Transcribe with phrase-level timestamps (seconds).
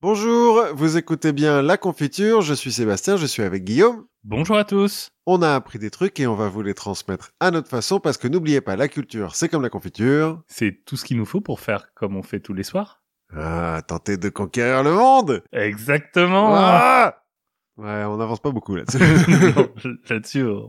[0.00, 4.06] Bonjour, vous écoutez bien La Confiture, je suis Sébastien, je suis avec Guillaume.
[4.22, 5.08] Bonjour à tous.
[5.26, 8.16] On a appris des trucs et on va vous les transmettre à notre façon parce
[8.16, 10.40] que n'oubliez pas, la culture, c'est comme la confiture.
[10.46, 13.02] C'est tout ce qu'il nous faut pour faire comme on fait tous les soirs.
[13.36, 16.52] Ah, tenter de conquérir le monde Exactement.
[16.54, 17.16] Ah
[17.76, 18.98] Ouais, on n'avance pas beaucoup là-dessus.
[20.10, 20.40] Là-dessus.
[20.42, 20.62] euh.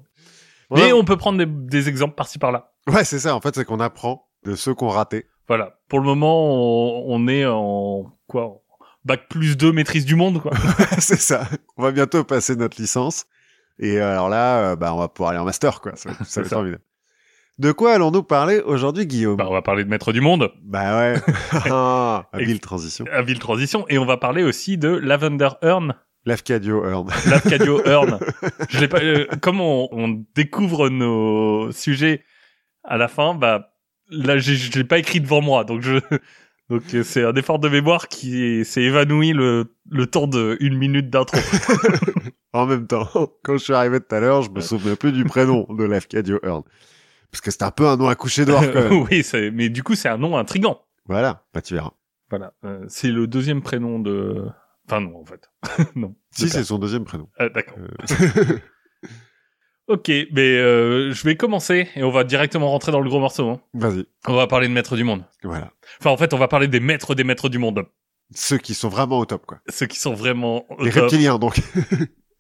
[0.71, 2.73] Mais on peut prendre des, des exemples par-ci par-là.
[2.88, 5.25] Ouais, c'est ça, en fait, c'est qu'on apprend de ceux qu'on raté.
[5.48, 5.80] Voilà.
[5.88, 8.61] Pour le moment, on, on est en quoi?
[9.05, 10.52] Bac plus 2 maîtrise du monde, quoi.
[11.00, 11.47] c'est ça.
[11.78, 13.25] On va bientôt passer notre licence.
[13.79, 15.93] Et alors là, euh, bah, on va pouvoir aller en master, quoi.
[15.96, 16.83] Ça, ça va être formidable.
[17.60, 19.36] De quoi allons-nous parler aujourd'hui, Guillaume?
[19.38, 21.15] Bah, on va parler de maître du monde, Bah ouais.
[21.69, 23.05] ah, habile transition.
[23.11, 25.93] à Ville Transition, et on va parler aussi de Lavender Earn,
[26.25, 27.10] Lafcadio Earn.
[27.29, 28.19] Lavcadio Earn.
[28.69, 32.23] Je l'ai pas, euh, comme on, on découvre nos sujets
[32.86, 33.73] à la fin, bah,
[34.09, 36.00] là, j'ai- pas écrit devant moi, donc je,
[36.69, 40.77] donc euh, c'est un effort de mémoire qui s'est évanoui le, le temps de une
[40.77, 41.38] minute d'intro.
[42.52, 43.08] En même temps,
[43.44, 46.39] quand je suis arrivé tout à l'heure, je me souvenais plus du prénom de Lafcadio
[46.41, 46.63] Earn.
[47.31, 49.05] Parce que c'était un peu un nom à coucher dehors, quand même.
[49.11, 50.81] oui, c'est- mais du coup, c'est un nom intrigant.
[51.05, 51.45] voilà.
[51.53, 51.91] Bah, tu verras.
[52.31, 54.47] Voilà, euh, c'est le deuxième prénom de.
[54.88, 55.47] Enfin non, en fait,
[55.95, 56.16] non.
[56.31, 57.29] Si, c'est son deuxième prénom.
[57.38, 57.77] Ah, D'accord.
[57.79, 58.57] Euh,
[59.89, 63.49] Ok, mais euh, je vais commencer et on va directement rentrer dans le gros morceau.
[63.49, 63.59] hein.
[63.73, 64.05] Vas-y.
[64.27, 65.25] On va parler de maîtres du monde.
[65.43, 65.73] Voilà.
[65.99, 67.85] Enfin, en fait, on va parler des maîtres des maîtres du monde.
[68.35, 69.59] Ceux qui sont vraiment au top, quoi.
[69.67, 70.63] Ceux qui sont vraiment.
[70.71, 71.03] au Les top.
[71.03, 71.59] reptiliens, donc.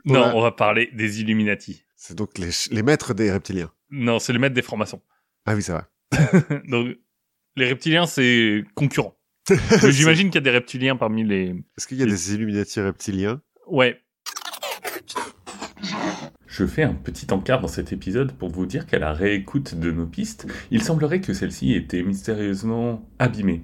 [0.05, 1.83] Non, on va parler des Illuminati.
[1.95, 3.71] C'est donc les, les maîtres des reptiliens.
[3.89, 5.01] Non, c'est le maître des francs-maçons.
[5.47, 6.59] Ah oui, ça va.
[6.67, 6.95] Donc,
[7.55, 9.17] les reptiliens, c'est concurrent.
[9.89, 11.55] J'imagine qu'il y a des reptiliens parmi les.
[11.77, 13.41] Est-ce qu'il y a des Illuminati reptiliens?
[13.67, 13.99] Ouais.
[16.59, 19.91] Je fais un petit encart dans cet épisode pour vous dire qu'à la réécoute de
[19.91, 23.61] nos pistes, il semblerait que celle-ci était mystérieusement abîmée.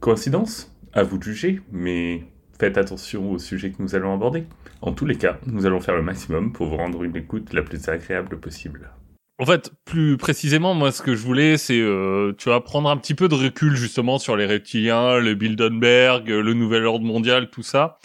[0.00, 0.76] Coïncidence?
[0.92, 2.24] À vous de juger, mais
[2.58, 4.46] faites attention au sujet que nous allons aborder.
[4.82, 7.62] En tous les cas, nous allons faire le maximum pour vous rendre une écoute la
[7.62, 8.90] plus agréable possible.
[9.38, 12.96] En fait, plus précisément, moi, ce que je voulais, c'est, euh, tu vois, prendre un
[12.96, 17.62] petit peu de recul justement sur les reptiliens, le Bilderberg, le nouvel ordre mondial, tout
[17.62, 18.00] ça.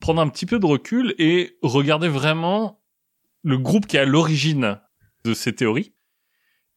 [0.00, 2.79] Prendre un petit peu de recul et regarder vraiment
[3.42, 4.80] le groupe qui est à l'origine
[5.24, 5.92] de ces théories.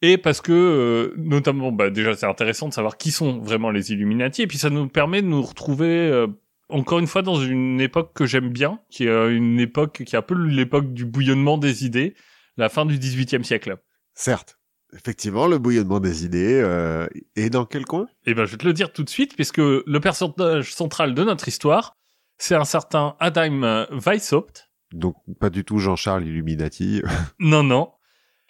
[0.02, 3.94] Et parce que, euh, notamment, bah, déjà, c'est intéressant de savoir qui sont vraiment les
[3.94, 4.42] Illuminati.
[4.42, 6.28] Et puis, ça nous permet de nous retrouver, euh,
[6.68, 10.16] encore une fois, dans une époque que j'aime bien, qui est euh, une époque qui
[10.16, 12.16] est un peu l'époque du bouillonnement des idées,
[12.58, 13.78] la fin du XVIIIe siècle.
[14.14, 14.60] Certes.
[14.94, 16.60] Effectivement, le bouillonnement des idées.
[16.62, 17.08] Euh,
[17.38, 18.08] et dans quel coin?
[18.26, 21.24] Eh ben, je vais te le dire tout de suite, puisque le personnage central de
[21.24, 21.96] notre histoire,
[22.38, 24.70] c'est un certain Adam Weishaupt.
[24.94, 27.02] Donc, pas du tout Jean-Charles Illuminati.
[27.40, 27.92] Non, non.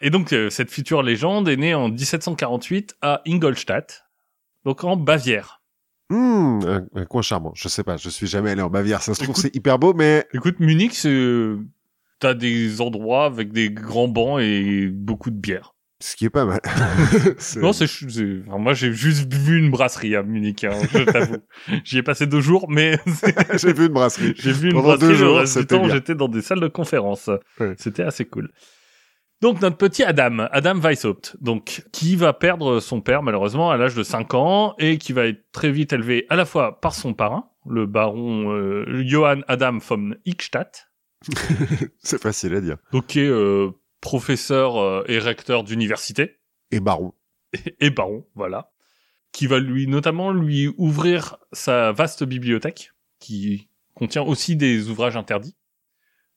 [0.02, 4.04] Et donc, euh, cette future légende est née en 1748 à Ingolstadt,
[4.66, 5.62] donc en Bavière.
[6.10, 7.54] Hmm, un, un coin charmant.
[7.56, 9.02] Je sais pas, je suis jamais allé en Bavière.
[9.02, 11.10] Ça se trouve, c'est hyper beau, mais Écoute, Munich, c'est...
[11.10, 11.60] euh,
[12.20, 15.73] T'as des endroits avec des grands bancs et beaucoup de bière.
[16.06, 16.60] Ce qui est pas mal.
[17.38, 17.88] C'est- Non, c'est...
[17.88, 21.38] c'est- enfin, moi, j'ai juste vu une brasserie à Munich, hein, je t'avoue.
[21.86, 22.98] J'y ai passé deux jours, mais...
[23.56, 24.34] J'ai vu une brasserie.
[24.38, 26.60] J'ai vu une Pendant brasserie, deux le jours, reste du temps, j'étais dans des salles
[26.60, 27.30] de conférence.
[27.78, 28.52] C'était assez cool.
[29.42, 33.94] Donc notre petit Adam, Adam Weishaupt, donc qui va perdre son père malheureusement à l'âge
[33.94, 37.14] de 5 ans et qui va être très vite élevé à la fois par son
[37.14, 40.88] parrain, le baron euh, Johann Adam von Ickstadt,
[42.02, 42.78] C'est facile à dire.
[42.94, 43.72] donc qui est euh,
[44.04, 46.38] professeur euh, et recteur d'université
[46.72, 47.14] Et baron.
[47.80, 48.70] et baron, voilà,
[49.32, 55.56] qui va lui notamment lui ouvrir sa vaste bibliothèque qui contient aussi des ouvrages interdits.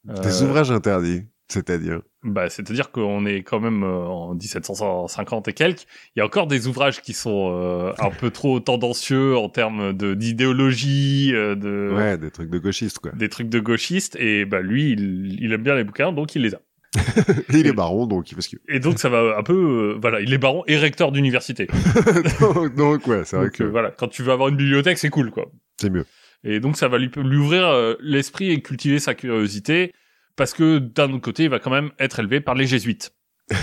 [0.04, 1.22] Des Euh, ouvrages interdits.
[1.48, 2.00] C'est-à-dire?
[2.24, 5.86] Bah, c'est-à-dire qu'on est quand même euh, en 1750 et quelques.
[6.14, 9.92] Il y a encore des ouvrages qui sont euh, un peu trop tendancieux en termes
[9.92, 13.12] de d'idéologie, de Ouais, des trucs de gauchistes, quoi.
[13.12, 14.16] des trucs de gauchistes.
[14.16, 16.60] Et bah lui, il, il aime bien les bouquins, donc il les a.
[17.52, 19.54] Et il est baron, donc il fait ce qu'il Et donc ça va un peu,
[19.94, 21.66] euh, voilà, il est baron et recteur d'université.
[22.40, 25.10] donc, donc, ouais, c'est vrai que euh, voilà, quand tu veux avoir une bibliothèque, c'est
[25.10, 25.46] cool, quoi.
[25.80, 26.06] c'est mieux.
[26.44, 29.92] Et donc ça va lui, lui ouvrir euh, l'esprit et cultiver sa curiosité,
[30.36, 33.12] parce que d'un autre côté, il va quand même être élevé par les jésuites.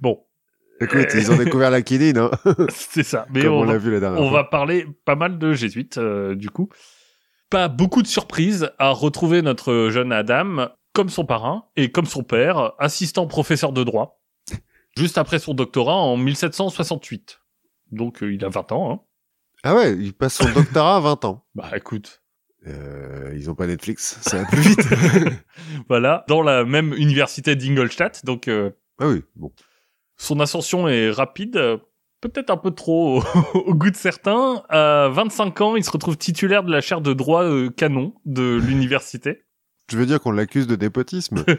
[0.00, 0.20] bon,
[0.80, 2.30] Écoute, ils ont découvert la quinine, hein,
[2.68, 3.26] c'est ça.
[3.30, 4.42] Mais comme on, on, va, l'a vu la dernière on fois.
[4.42, 6.70] va parler pas mal de jésuites, du coup.
[7.50, 12.22] Pas beaucoup de surprises à retrouver notre jeune Adam comme son parrain et comme son
[12.22, 14.20] père, assistant professeur de droit,
[14.96, 17.40] juste après son doctorat en 1768.
[17.90, 18.92] Donc euh, il a 20 ans.
[18.92, 19.00] Hein.
[19.62, 21.44] Ah ouais, il passe son doctorat à 20 ans.
[21.54, 22.22] Bah écoute,
[22.66, 24.86] Euh, ils ont pas Netflix, ça va plus vite.
[25.88, 28.24] voilà, dans la même université d'Ingolstadt.
[28.24, 29.52] Donc euh, ah oui, bon.
[30.16, 31.78] son ascension est rapide euh,
[32.20, 33.22] peut-être un peu trop
[33.54, 34.62] au, goût de certains.
[34.68, 37.44] À 25 ans, il se retrouve titulaire de la chaire de droit
[37.76, 39.42] canon de l'université.
[39.88, 41.44] Tu veux dire qu'on l'accuse de népotisme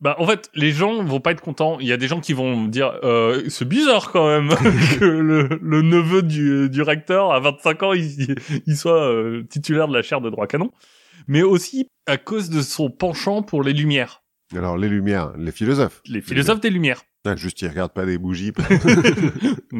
[0.00, 1.78] Bah, en fait, les gens vont pas être contents.
[1.80, 4.48] Il y a des gens qui vont me dire, euh, c'est bizarre quand même
[4.98, 8.34] que le, le neveu du, du recteur à 25 ans, il,
[8.66, 10.72] il soit euh, titulaire de la chaire de droit canon.
[11.26, 14.22] Mais aussi à cause de son penchant pour les lumières,
[14.54, 16.02] Alors, les lumières, les philosophes.
[16.06, 17.00] les philosophes des lumières.
[17.24, 18.52] Ah, juste, ils regardent pas des bougies.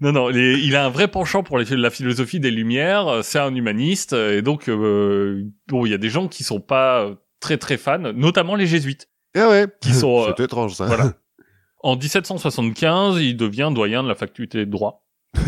[0.00, 3.06] non, non, les- il a un vrai penchant pour les- la philosophie des Lumières.
[3.08, 6.42] euh, C'est un humaniste, euh, et donc euh, bon, il y a des gens qui
[6.44, 7.10] sont pas
[7.40, 9.08] très très fans, notamment les jésuites.
[9.36, 9.66] ah ouais.
[9.80, 10.86] Qui sont, euh, C'est étrange, ça.
[10.86, 11.12] voilà.
[11.82, 15.06] En 1775, il devient doyen de la faculté de droit.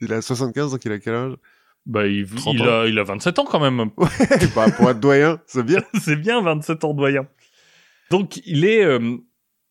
[0.00, 1.32] il a 75, donc il a quel âge?
[1.84, 2.80] Bah, il, 30 il ans.
[2.80, 3.90] a, il a 27 ans quand même.
[4.56, 5.82] bah, Pour être doyen, c'est bien.
[6.00, 7.26] C'est bien 27 ans doyen.
[8.10, 9.18] Donc, il est euh,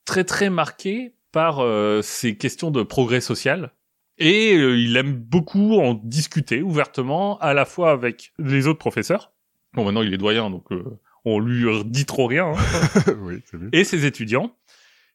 [0.05, 3.71] très très marqué par euh, ces questions de progrès social.
[4.19, 9.31] Et euh, il aime beaucoup en discuter ouvertement, à la fois avec les autres professeurs.
[9.73, 12.53] Bon, maintenant il est doyen, donc euh, on lui dit trop rien.
[12.53, 13.13] hein.
[13.21, 13.41] oui,
[13.73, 14.55] et ses étudiants.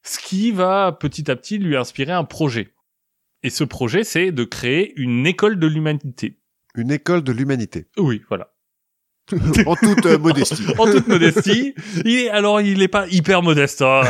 [0.03, 2.73] Ce qui va petit à petit lui inspirer un projet.
[3.43, 6.39] Et ce projet, c'est de créer une école de l'humanité.
[6.75, 7.87] Une école de l'humanité.
[7.97, 8.53] Oui, voilà.
[9.65, 10.65] en toute euh, modestie.
[10.77, 11.73] en toute modestie.
[12.03, 14.01] Il est, alors, il est pas hyper modeste, hein.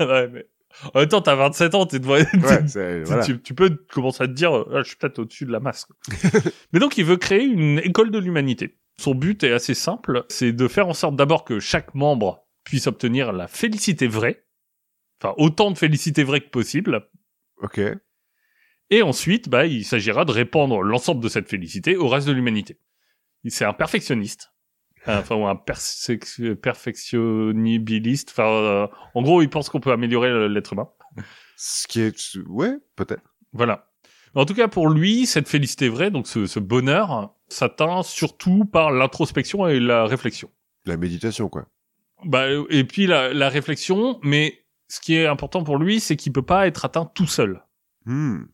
[0.00, 0.46] Ouais, mais...
[0.94, 2.66] En même temps, t'as 27 ans, t'es devant- Ouais,
[3.04, 3.22] voilà.
[3.24, 5.86] tu- tu peux commencer à te dire, ah, je suis peut-être au-dessus de la masse.
[6.72, 8.78] mais donc, il veut créer une école de l'humanité.
[8.98, 12.86] Son but est assez simple, c'est de faire en sorte d'abord que chaque membre puisse
[12.86, 14.44] obtenir la félicité vraie.
[15.20, 17.08] Enfin, autant de félicité vraie que possible.
[17.62, 17.80] Ok.
[18.90, 22.78] Et ensuite, bah, il s'agira de répandre l'ensemble de cette félicité au reste de l'humanité.
[23.48, 24.52] C'est un perfectionniste.
[25.06, 28.30] Enfin, ou un perfectionnabiliste.
[28.30, 30.88] Enfin, euh, en gros, il pense qu'on peut améliorer l'être humain.
[31.56, 33.22] Ce qui est, ouais, peut-être.
[33.52, 33.88] Voilà.
[34.34, 38.90] En tout cas, pour lui, cette félicité vraie, donc ce, ce bonheur, s'atteint surtout par
[38.90, 40.50] l'introspection et la réflexion.
[40.86, 41.66] La méditation, quoi.
[42.24, 46.32] Bah, et puis la, la réflexion, mais ce qui est important pour lui, c'est qu'il
[46.32, 47.62] peut pas être atteint tout seul.
[48.04, 48.46] Hmm.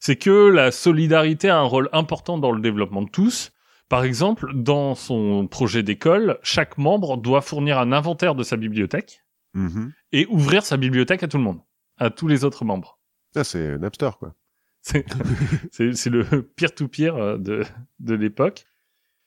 [0.00, 3.52] c'est que la solidarité a un rôle important dans le développement de tous.
[3.88, 9.22] Par exemple, dans son projet d'école, chaque membre doit fournir un inventaire de sa bibliothèque
[9.54, 9.92] Mhm.
[10.12, 11.60] et ouvrir sa bibliothèque à tout le monde,
[11.98, 12.98] à tous les autres membres.
[13.32, 14.34] Ça, c'est Napster, quoi.
[14.82, 15.04] C'est
[16.10, 17.64] le peer-to-peer euh, de,
[18.00, 18.66] de l'époque.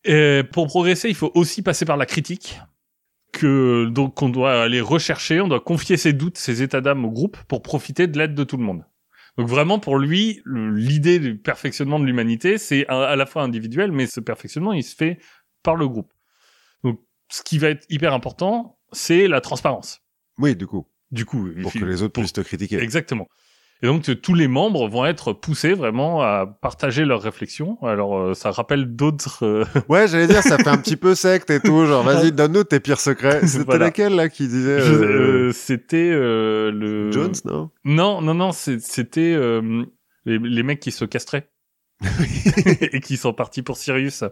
[0.04, 2.60] Et pour progresser, il faut aussi passer par la critique,
[3.32, 7.12] que donc on doit aller rechercher, on doit confier ses doutes, ses états d'âme au
[7.12, 8.86] groupe pour profiter de l'aide de tout le monde.
[9.38, 14.08] Donc vraiment pour lui, l'idée du perfectionnement de l'humanité, c'est à, la fois individuel, mais
[14.08, 15.20] ce perfectionnement, il se fait
[15.64, 16.12] par le groupe.
[16.84, 17.00] Donc
[17.30, 20.02] ce qui va être hyper important, c'est la transparence.
[20.38, 20.88] Oui, du coup.
[21.12, 22.80] Du coup, Pour que les autres pour- puissent te critiquer.
[22.80, 23.28] Exactement.
[23.82, 27.78] Et donc tous les membres vont être poussés vraiment à partager leurs réflexions.
[27.82, 29.46] Alors euh, ça rappelle d'autres.
[29.46, 31.86] euh, Ouais, j'allais dire, ça fait un petit peu secte et tout.
[31.86, 33.40] Genre, vas-y, donne-nous tes pires secrets.
[33.48, 33.86] C'était Voilà.
[33.86, 37.10] laquelle, là, qui disait, euh, euh, C'était euh, le.
[37.14, 37.72] Jones, non?
[37.86, 38.52] Non, non, non.
[38.52, 39.86] C'était euh,
[40.26, 41.50] les, les mecs qui se castraient
[42.82, 44.24] et qui sont partis pour Sirius.
[44.24, 44.30] Euh,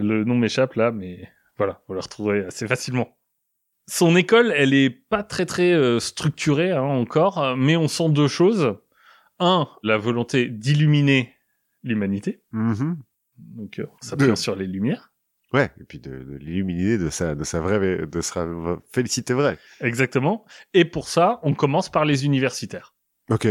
[0.00, 3.17] le nom m'échappe là, mais voilà, vous le retrouverez assez facilement.
[3.90, 8.28] Son école, elle est pas très très euh, structurée hein, encore, mais on sent deux
[8.28, 8.74] choses.
[9.40, 11.32] Un, la volonté d'illuminer
[11.82, 12.98] l'humanité, Mhm.
[13.38, 15.12] donc euh, s'appuyant De- sur les lumières.
[15.54, 18.46] Ouais, et puis de, de l'illuminer de sa, de sa vraie, de sa
[18.92, 19.56] félicité vraie.
[19.80, 20.44] Exactement.
[20.74, 22.94] Et pour ça, on commence par les universitaires.
[23.30, 23.46] Ok.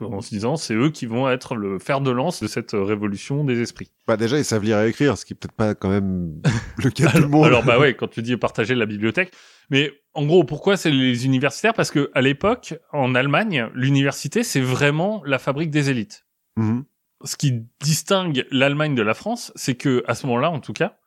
[0.00, 2.82] En se disant, c'est eux qui vont être le fer de lance de cette euh,
[2.82, 3.90] révolution des esprits.
[4.08, 6.40] Bah, déjà, ils savent lire et écrire, ce qui est peut-être pas quand même
[6.82, 7.44] le cas tout le monde.
[7.46, 9.32] Alors bah ouais, quand tu dis partager la bibliothèque,
[9.70, 11.74] mais en gros pourquoi c'est les universitaires?
[11.74, 16.26] Parce que à l'époque, en Allemagne, l'université c'est vraiment la fabrique des élites.
[16.56, 16.84] Mhm.
[17.24, 20.98] Ce qui distingue l'Allemagne de la France, c'est que à ce moment-là, en tout cas,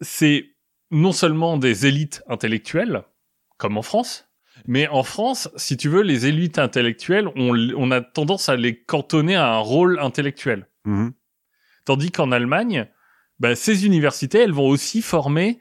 [0.00, 0.54] c'est
[0.90, 3.02] non seulement des élites intellectuelles,
[3.56, 4.28] comme en France,
[4.66, 8.80] mais en France, si tu veux, les élites intellectuelles, on, on a tendance à les
[8.82, 10.66] cantonner à un rôle intellectuel.
[10.84, 11.12] Mhm.
[11.84, 12.86] Tandis qu'en Allemagne,
[13.38, 15.60] bah, ces universités, elles vont aussi former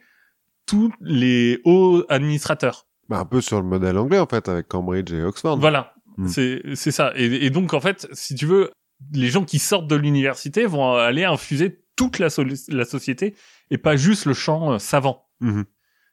[0.67, 2.85] tous les hauts administrateurs.
[3.09, 5.57] Bah, un peu sur le modèle anglais, en fait, avec Cambridge et Oxford.
[5.59, 6.27] Voilà, Mm.
[6.27, 7.13] c'est c'est ça.
[7.15, 8.71] Et, et donc en fait, si tu veux,
[9.13, 13.35] les gens qui sortent de l'université vont aller infuser toute la, so- la société
[13.69, 15.27] et pas juste le champ euh, savant.
[15.41, 15.65] Mhm.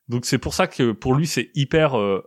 [0.08, 2.23] Donc c'est pour ça que pour lui c'est hyper euh,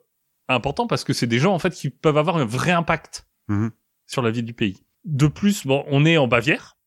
[0.47, 3.69] important parce que c'est des gens en fait qui peuvent avoir un vrai impact Mhm.
[4.07, 4.83] sur la vie du pays.
[5.05, 6.77] De plus, bon, on est en Bavière,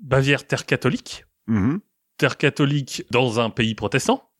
[0.00, 1.24] Bavière terre catholique,
[2.18, 4.30] terre catholique dans un pays protestant.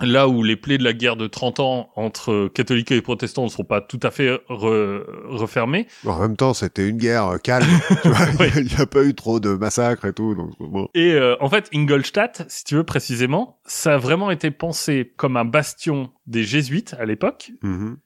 [0.00, 3.48] Là où les plaies de la guerre de 30 ans entre catholiques et protestants ne
[3.48, 5.86] seront pas tout à fait re- refermées.
[6.04, 7.66] En même temps, c'était une guerre euh, calme.
[8.02, 8.46] tu vois.
[8.56, 10.34] Il n'y a pas eu trop de massacres et tout.
[10.34, 10.88] Donc, bon.
[10.94, 15.38] Et euh, en fait, Ingolstadt, si tu veux précisément, ça a vraiment été pensé comme
[15.38, 17.96] un bastion des jésuites à l'époque Mhm.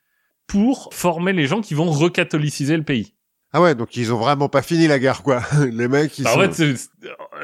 [0.47, 3.15] pour former les gens qui vont recatholiciser le pays.
[3.53, 5.43] Ah ouais, donc ils ont vraiment pas fini la guerre, quoi.
[5.73, 6.41] Les mecs, ils Bah, sont...
[6.41, 6.77] En fait,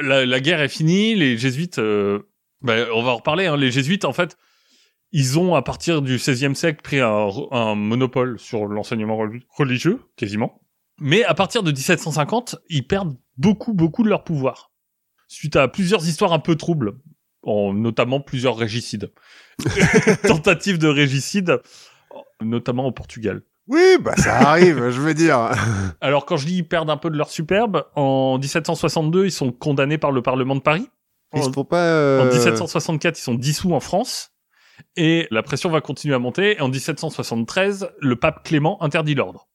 [0.03, 2.21] la, la guerre est finie, les jésuites, euh,
[2.63, 4.37] bah, on va en reparler, hein, les jésuites, en fait,
[5.13, 10.01] ils ont, à partir du XVIe siècle, pris un, un monopole sur l'enseignement reli- religieux,
[10.17, 10.61] quasiment.
[11.01, 14.71] Mais à partir de 1750, ils perdent beaucoup, beaucoup de leur pouvoir.
[15.29, 16.95] Suite à plusieurs histoires un peu troubles,
[17.43, 19.13] en, notamment plusieurs régicides.
[20.27, 21.61] Tentatives de régicide,
[22.43, 23.43] notamment au Portugal.
[23.69, 25.51] Oui, bah ça arrive, je veux dire.
[26.01, 29.51] Alors quand je dis ils perdent un peu de leur superbe, en 1762 ils sont
[29.51, 30.89] condamnés par le Parlement de Paris.
[31.35, 31.85] Ils En, se font pas...
[31.85, 34.31] euh, en 1764 ils sont dissous en France.
[34.97, 36.57] Et la pression va continuer à monter.
[36.57, 39.49] Et en 1773, le pape Clément interdit l'ordre.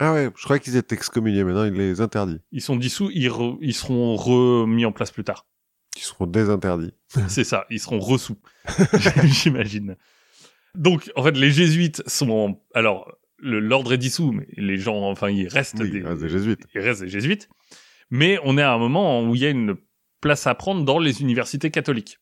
[0.00, 2.38] Ah ouais, je croyais qu'ils étaient excommuniés, maintenant il les interdit.
[2.52, 5.46] Ils sont dissous, ils, re- ils seront remis en place plus tard.
[5.96, 6.92] Ils seront désinterdits.
[7.28, 8.36] C'est ça, ils seront ressous,
[9.24, 9.96] j'imagine.
[10.76, 12.60] Donc, en fait, les jésuites sont...
[12.74, 16.60] Alors, l'ordre est dissous, mais les gens, enfin, ils restent Oui, des, ah, des jésuites.
[16.74, 17.48] il reste des jésuites.
[18.10, 19.74] Mais on est à un moment où il y a une
[20.20, 22.18] place à prendre dans les universités catholiques.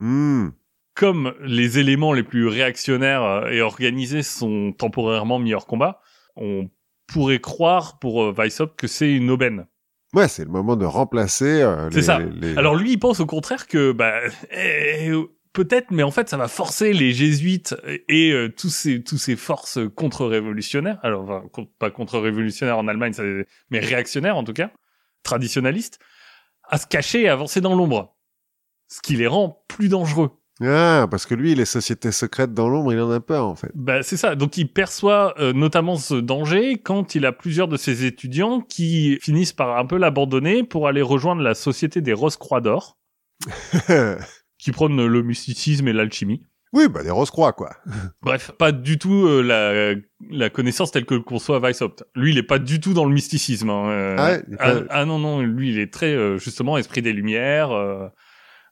[0.00, 0.48] Hmm.
[0.94, 6.00] Comme les éléments les plus réactionnaires euh, et organisés sont temporairement mis hors combat,
[6.36, 6.70] on
[7.06, 9.66] pourrait croire pour euh, Weishaupt que c'est une aubaine.
[10.14, 12.18] Ouais, c'est le moment de remplacer euh, C'est les, ça.
[12.18, 15.10] les- Alors lui, il pense au contraire que bah eh,
[15.52, 17.74] peut-être, mais en fait, ça va forcer les jésuites
[18.08, 20.98] et euh, tous ces tous ces forces contre-révolutionnaires.
[21.02, 21.44] Alors enfin,
[21.78, 23.22] pas contre-révolutionnaires en Allemagne, ça-
[23.70, 24.70] mais réactionnaires en tout cas,
[25.24, 25.98] traditionnalistes,
[26.68, 28.16] à se cacher et avancer dans l'ombre,
[28.88, 30.30] ce qui les rend plus dangereux.
[30.62, 33.70] Ah, parce que lui, les sociétés secrètes dans l'ombre, il en a peur, en fait.
[33.74, 34.34] Bah, c'est ça.
[34.34, 39.18] Donc, il perçoit euh, notamment ce danger quand il a plusieurs de ses étudiants qui
[39.20, 42.98] finissent par un peu l'abandonner pour aller rejoindre la Société des Rose-Croix d'Or,
[44.58, 46.42] qui prône le mysticisme et l'alchimie.
[46.76, 47.70] Oui, bah des rose-croix, quoi.
[48.22, 49.94] Bref, pas du tout euh, la,
[50.30, 52.04] la connaissance telle que le conçoit Weishaupt.
[52.14, 53.70] Lui, il est pas du tout dans le mysticisme.
[53.70, 56.76] hein, euh, Ah ouais, ah, pas- ah non, non, lui, il est très, euh, justement,
[56.78, 57.70] esprit des Lumières,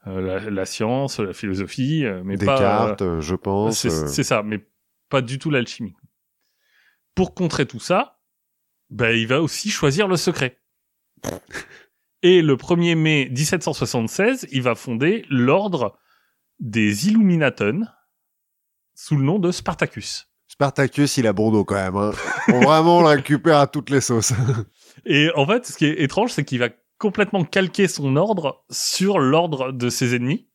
[0.06, 2.56] la, la science, la philosophie, mais pas...
[2.58, 3.78] Descartes, je pense.
[3.78, 4.66] c'est c'est ça, mais
[5.08, 5.94] pas du tout l'alchimie.
[7.14, 8.18] Pour contrer tout ça,
[8.90, 10.58] bah, il va aussi choisir le secret.
[12.22, 15.98] Et le 1er mai 1776, il va fonder l'ordre
[16.60, 17.90] des Illuminaten
[18.94, 20.28] sous le nom de Spartacus.
[20.48, 21.96] Spartacus, il a bon dos, quand même.
[21.96, 22.12] Hein.
[22.48, 24.32] Vraiment le récupérer à toutes les sauces.
[25.04, 26.68] Et en fait, ce qui est étrange, c'est qu'il va
[26.98, 30.48] complètement calquer son ordre sur l'ordre de ses ennemis.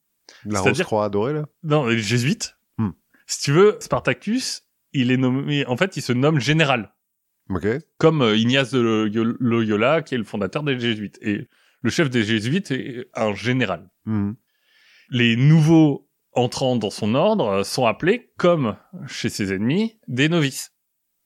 [0.46, 1.46] La C'est-à-dire- rose-croix adorée, là.
[1.64, 2.56] Non, les jésuites.
[2.78, 2.92] Hmm.
[3.28, 4.64] Si tu veux, Spartacus,
[4.94, 6.94] il est nommé, en fait, il se nomme général.
[7.52, 7.66] Ok.
[7.98, 11.18] comme euh, Ignace de Loyo- Loyola, qui est le fondateur des Jésuites.
[11.24, 11.48] Et
[11.82, 13.90] le chef des Jésuites est un général.
[14.06, 14.36] Mhm.
[15.12, 20.72] Les nouveaux entrants dans son ordre euh, sont appelés, comme chez ses ennemis, des novices.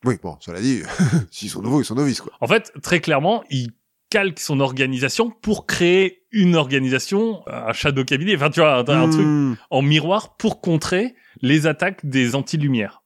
[0.05, 0.81] Oui, bon, cela dit,
[1.31, 2.33] s'ils sont nouveaux, ils sont novices, quoi.
[2.41, 3.71] En fait, très clairement, il
[4.09, 9.09] calque son organisation pour créer une organisation, un shadow cabinet, enfin tu vois, un, un
[9.09, 9.57] truc Mhm.
[9.71, 13.01] en miroir pour contrer les attaques des anti-lumières.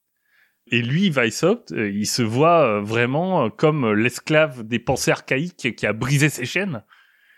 [0.70, 5.76] Et lui, Weishaupt, euh, il se voit euh, vraiment euh, comme l'esclave des pensées archaïques
[5.78, 6.84] qui a brisé ses chaînes,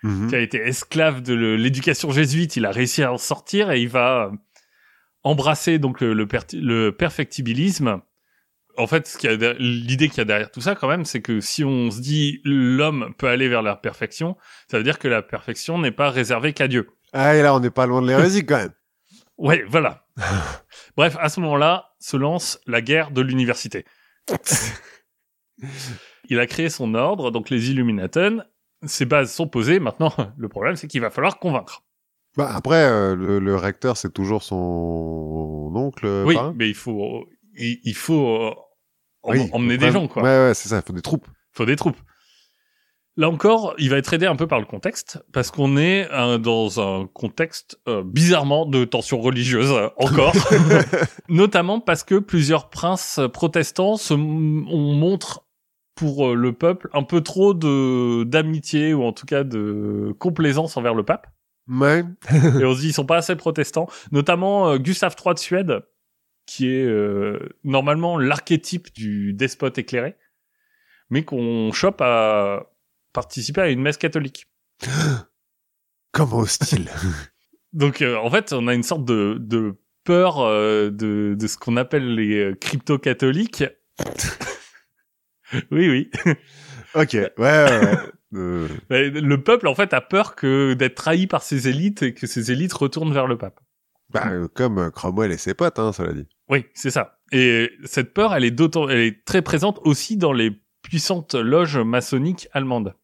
[0.04, 0.30] Mhm.
[0.30, 2.56] qui a été esclave de l'éducation jésuite.
[2.56, 4.32] Il a réussi à en sortir et il va
[5.24, 8.02] embrasser donc le, le, perti- le perfectibilisme.
[8.78, 9.30] En fait, ce qu'il
[9.60, 12.40] l'idée qu'il y a derrière tout ça, quand même, c'est que si on se dit
[12.46, 14.38] l'homme peut aller vers la perfection,
[14.72, 16.88] ça veut dire que la perfection n'est pas réservée qu'à Dieu.
[17.12, 18.72] Ah, et là, on n'est pas loin de l'hérésie, quand même.
[19.38, 20.06] Ouais, voilà.
[20.98, 23.86] Bref, à ce moment-là, se lance la guerre de l'université.
[26.30, 28.46] Il a créé son ordre, donc les Illuminaten.
[28.86, 29.80] Ses bases sont posées.
[29.80, 31.84] Maintenant, le problème, c'est qu'il va falloir convaincre.
[32.38, 36.76] Bah, après, euh, le, le recteur, c'est toujours son oncle, euh, oui, parrain mais il
[36.76, 38.54] faut, il, il faut euh,
[39.24, 40.24] Oui, emmener des gens, quoi.
[40.24, 41.28] Ouais, ouais, c'est ça, il faut des troupes.
[41.52, 41.98] faut des troupes.
[43.20, 46.38] Là encore, il va être aidé un peu par le contexte, parce qu'on est euh,
[46.38, 50.34] dans un contexte euh, bizarrement de tension religieuse, euh, encore.
[51.28, 55.44] Notamment parce que plusieurs princes protestants se on montre
[56.00, 60.78] pour euh, le peuple un peu trop de d'amitié ou en tout cas de complaisance
[60.78, 61.28] envers le pape.
[61.68, 62.06] Ouais.
[62.32, 63.88] Et on se dit ils sont pas assez protestants.
[64.14, 65.82] Notamment euh, Gustave III de Suède,
[66.46, 70.16] qui est euh, normalement l'archétype du despote éclairé,
[71.10, 72.72] mais qu'on chope à
[73.12, 74.48] participer à une messe catholique.
[76.14, 76.90] Comme hostile.
[77.74, 79.76] Donc euh, en fait, on a une sorte de, de
[80.06, 83.66] peur de, de ce qu'on appelle les crypto-catholiques.
[85.72, 86.12] oui, oui.
[86.96, 87.98] Ok, ouais, ouais, ouais.
[88.36, 92.28] Euh, Le peuple, en fait, a peur que d'être trahi par ses élites et que
[92.28, 93.60] ses élites retournent vers le pape.
[94.12, 96.28] bah, euh, comme euh, Cromwell et ses potes, hein, cela dit.
[96.50, 97.20] Oui, c'est ça.
[97.32, 100.52] Et cette peur, elle est d'autant, elle est très présente aussi dans les
[100.82, 102.96] puissantes loges maçonniques allemandes.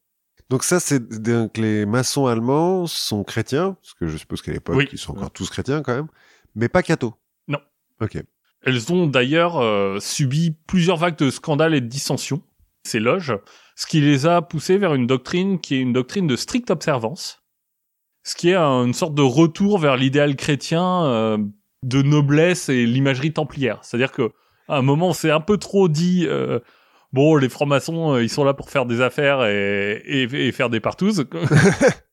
[0.50, 4.76] Donc ça, c'est donc les maçons allemands sont chrétiens, parce que je suppose qu'à l'époque,
[4.78, 4.88] Oui.
[4.92, 6.08] ils sont encore tous chrétiens quand même,
[6.56, 7.14] mais pas cathos.
[7.48, 7.60] Non.
[8.02, 8.18] Ok.
[8.66, 12.42] Elles ont d'ailleurs euh, subi plusieurs vagues de scandales et de dissensions,
[12.84, 13.38] ces loges,
[13.76, 17.44] ce qui les a poussées vers une doctrine qui est une doctrine de stricte observance,
[18.24, 21.38] ce qui est un- une sorte de retour vers l'idéal chrétien euh,
[21.84, 23.80] de noblesse et l'imagerie templière.
[23.84, 24.32] C'est-à-dire que
[24.68, 26.26] à un moment, c'est un peu trop dit.
[26.28, 26.60] euh,
[27.14, 30.70] Bon, les francs-maçons, euh, ils sont là pour faire des affaires et, et, et faire
[30.72, 31.26] des partouzes.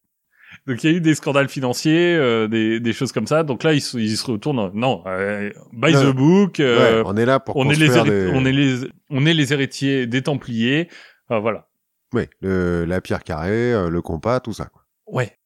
[0.67, 3.43] Donc il y a eu des scandales financiers, euh, des, des choses comme ça.
[3.43, 4.71] Donc là, ils, se- ils se retournent.
[4.75, 6.13] Non, euh, by Non.
[6.13, 6.61] the book.
[6.61, 8.31] euh, ouais, on est là pour on est les des...
[8.33, 10.89] on est les on est les héritiers des Templiers.
[11.29, 11.69] Voilà.
[12.15, 14.67] Oui, le, la pierre carrée, euh, le compas, tout ça.
[14.67, 14.85] Quoi.
[15.07, 15.39] Ouais.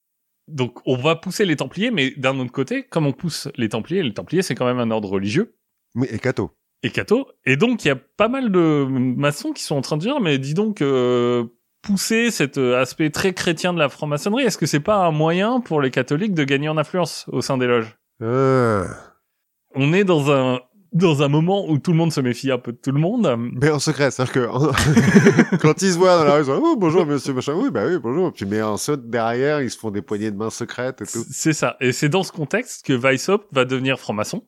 [0.49, 4.03] Donc on va pousser les Templiers, mais d'un autre côté, comme on pousse les Templiers,
[4.03, 5.55] les Templiers c'est quand même un ordre religieux
[5.95, 6.51] Oui, et catho.
[6.83, 9.97] et catho, et donc il y a pas mal de maçons qui sont en train
[9.97, 10.83] de dire, mais dis donc.
[11.87, 15.61] Pousser cet euh, aspect très chrétien de la franc-maçonnerie, est-ce que c'est pas un moyen
[15.61, 17.97] pour les catholiques de gagner en influence au sein des loges?
[18.23, 18.83] Ah.
[19.75, 20.61] On est dans un
[20.93, 23.37] dans un moment où tout le monde se méfie un peu de tout le monde.
[23.61, 26.77] Mais en secret, c'est-à-dire que quand ils se voient dans la rue, ils sont oh
[26.77, 28.33] bonjour monsieur machin, oui bah oui bonjour.
[28.33, 31.25] Puis mais en saute derrière, ils se font des poignées de main secrètes et tout.
[31.31, 31.77] C'est ça.
[31.81, 34.45] Et c'est dans ce contexte que Weishaupt va devenir franc-maçon.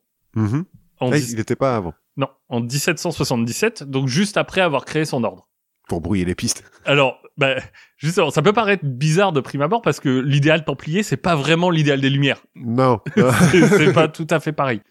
[0.99, 5.23] En dix- il n'était pas avant Non, en 1777, donc juste après avoir créé son
[5.23, 5.48] ordre.
[5.89, 6.63] Pour brouiller les pistes.
[6.85, 7.55] Alors, bah,
[7.97, 11.69] justement, ça peut paraître bizarre de prime abord parce que l'idéal templier, c'est pas vraiment
[11.69, 12.45] l'idéal des Lumières.
[12.55, 13.01] Non.
[13.51, 14.81] C'est pas tout à fait pareil.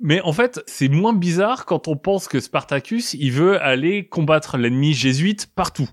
[0.00, 4.56] Mais en fait, c'est moins bizarre quand on pense que Spartacus, il veut aller combattre
[4.56, 5.88] l'ennemi jésuite partout.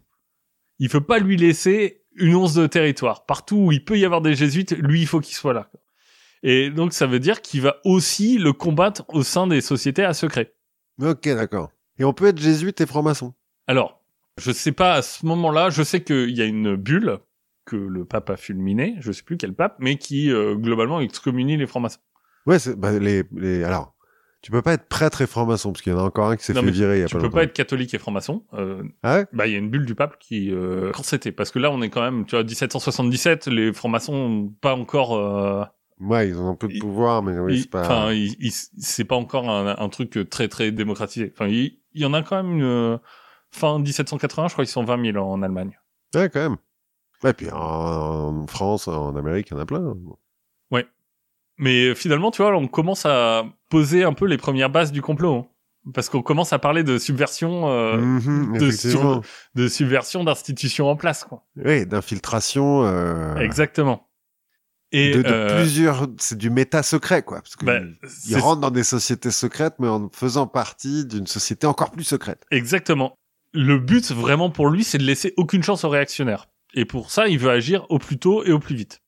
[0.77, 3.25] Il veut pas lui laisser une once de territoire.
[3.25, 5.71] Partout où il peut y avoir des jésuites, lui, il faut qu'il soit là.
[6.43, 10.13] Et donc, ça veut dire qu'il va aussi le combattre au sein des sociétés à
[10.13, 10.53] secret.
[11.01, 11.71] ok d'accord.
[11.97, 13.33] Et on peut être jésuite et franc-maçon.
[13.67, 14.04] Alors,
[14.37, 17.19] je sais pas à ce moment-là, je sais qu'il y a une bulle
[17.65, 21.57] que le pape a fulminée, je sais plus quel pape, mais qui euh, globalement excommunie
[21.57, 21.99] les francs-maçons.
[22.45, 23.93] Ouais, bah, les les alors.
[24.41, 26.43] Tu peux pas être prêtre et franc-maçon parce qu'il y en a encore un qui
[26.45, 27.37] s'est fait virer il y a Tu pas peux longtemps.
[27.37, 28.43] pas être catholique et franc-maçon.
[28.53, 29.25] Euh, Ah ouais?
[29.33, 31.71] bah, il y a une bulle du pape qui euh, quand c'était parce que là
[31.71, 35.15] on est quand même, tu vois, 1777, les francs-maçons pas encore.
[35.15, 35.63] Euh,
[35.99, 37.85] Ouais, ils ont un peu de pouvoir, mais oui, c'est pas.
[37.85, 38.13] Enfin,
[38.77, 41.31] c'est pas encore un, un truc très très démocratisé.
[41.33, 42.97] Enfin, il, il y en a quand même une euh,
[43.51, 45.77] fin 1780, je crois qu'ils sont 20 000 en Allemagne.
[46.13, 46.57] Ouais, quand même.
[47.23, 49.95] Ouais, puis en, en France, en Amérique, il y en a plein.
[51.57, 55.01] Mais euh, finalement, tu vois, on commence à poser un peu les premières bases du
[55.01, 55.35] complot.
[55.35, 55.47] hein.
[55.93, 58.57] Parce qu'on commence à parler de subversion, euh, Mhm,
[59.55, 61.45] de subversion d'institutions en place, quoi.
[61.55, 62.83] Oui, d'infiltration.
[62.83, 64.09] Euh, Exactement.
[64.91, 66.07] Et de, de euh, plusieurs.
[66.17, 67.37] C'est du méta secret, quoi.
[67.41, 67.79] Parce que bah,
[68.27, 72.43] ils rentrent dans des sociétés secrètes, mais en faisant partie d'une société encore plus secrète.
[72.51, 73.17] exactement.
[73.55, 76.47] Le but vraiment pour lui, c'est de laisser aucune chance aux réactionnaires.
[76.73, 79.01] Et pour ça, il veut agir au plus tôt et au plus vite.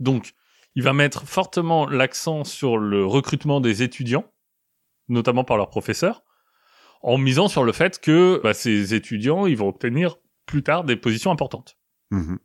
[0.00, 0.32] Donc,
[0.74, 4.24] il va mettre fortement l'accent sur le recrutement des étudiants,
[5.08, 6.24] notamment par leurs professeurs,
[7.02, 10.96] en misant sur le fait que bah, ces étudiants, ils vont obtenir plus tard des
[10.96, 11.76] positions importantes.
[12.10, 12.38] Mhm.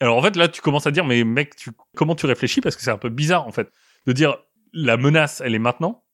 [0.00, 2.60] Alors en fait, là, tu commences à dire, mais mec, tu, comment tu réfléchis?
[2.60, 3.72] Parce que c'est un peu bizarre, en fait,
[4.06, 4.36] de dire
[4.74, 6.04] la menace, elle est maintenant,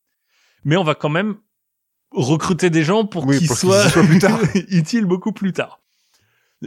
[0.64, 1.38] mais on va quand même
[2.14, 4.38] recruter des gens pour Oui, qu'ils soient plus tard.
[4.68, 5.80] utiles beaucoup plus tard.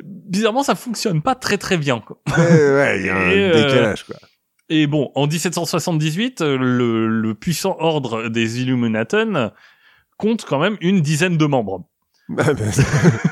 [0.04, 2.00] Bizarrement, ça fonctionne pas très très bien.
[2.00, 2.20] Quoi.
[2.38, 4.16] Ouais, ouais, il y a un Et, euh, décalage, quoi.
[4.70, 9.52] Et bon, en 1778, euh, le, le puissant ordre des Illuminaten
[10.18, 11.88] compte quand même une dizaine de membres.
[12.38, 12.70] Ah, ben,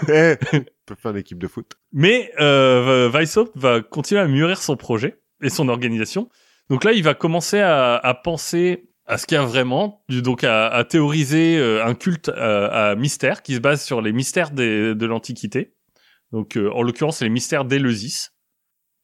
[0.08, 1.74] eh, on peut faire une équipe de foot.
[1.92, 6.30] Mais euh, Weishaupt va continuer à mûrir son projet et son organisation.
[6.70, 10.44] Donc là, il va commencer à, à penser à ce qu'il y a vraiment, donc
[10.44, 14.52] à, à théoriser euh, un culte à, à mystère qui se base sur les mystères
[14.52, 15.74] des- de l'Antiquité.
[16.32, 18.32] Donc euh, en l'occurrence, c'est les mystères d'Éleusis,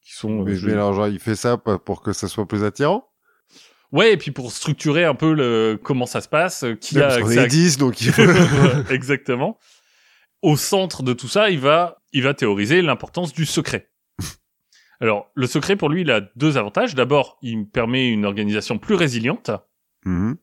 [0.03, 0.41] qui sont.
[0.41, 3.07] euh, Mais, je- mais alors, genre, il fait ça pour que ça soit plus attirant?
[3.91, 7.03] Ouais, et puis pour structurer un peu le comment ça se passe, euh, qui Ouais,
[7.03, 7.95] a parce est 10, donc.
[8.89, 9.57] Exactement.
[10.41, 13.89] Au centre de tout ça, il va, il va théoriser l'importance du secret.
[14.99, 16.95] Alors, le secret, pour lui, il a deux avantages.
[16.95, 19.51] D'abord, il permet une organisation plus résiliente.
[20.05, 20.37] Mhm.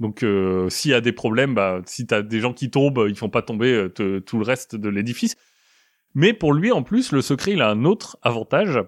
[0.00, 3.16] Donc, euh, s'il y a des problèmes, bah, si t'as des gens qui tombent, ils
[3.16, 5.36] font pas tomber euh, te- tout le reste de l'édifice.
[6.14, 8.80] Mais pour lui, en plus, le secret, il a un autre avantage.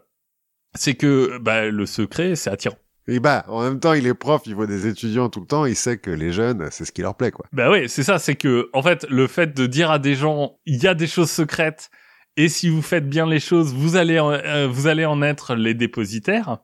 [0.75, 2.77] C'est que bah, le secret, c'est attirant.
[3.09, 5.65] Et bah, en même temps, il est prof, il voit des étudiants tout le temps,
[5.65, 7.47] il sait que les jeunes, c'est ce qui leur plaît, quoi.
[7.53, 10.59] Bah ouais, c'est ça, c'est que en fait, le fait de dire à des gens,
[10.67, 11.89] il y a des choses secrètes,
[12.37, 15.55] et si vous faites bien les choses, vous allez en, euh, vous allez en être
[15.55, 16.59] les dépositaires.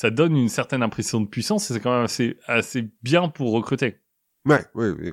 [0.00, 3.52] Ça donne une certaine impression de puissance, et c'est quand même assez, assez bien pour
[3.52, 3.98] recruter.
[4.46, 5.12] Ouais, oui, oui.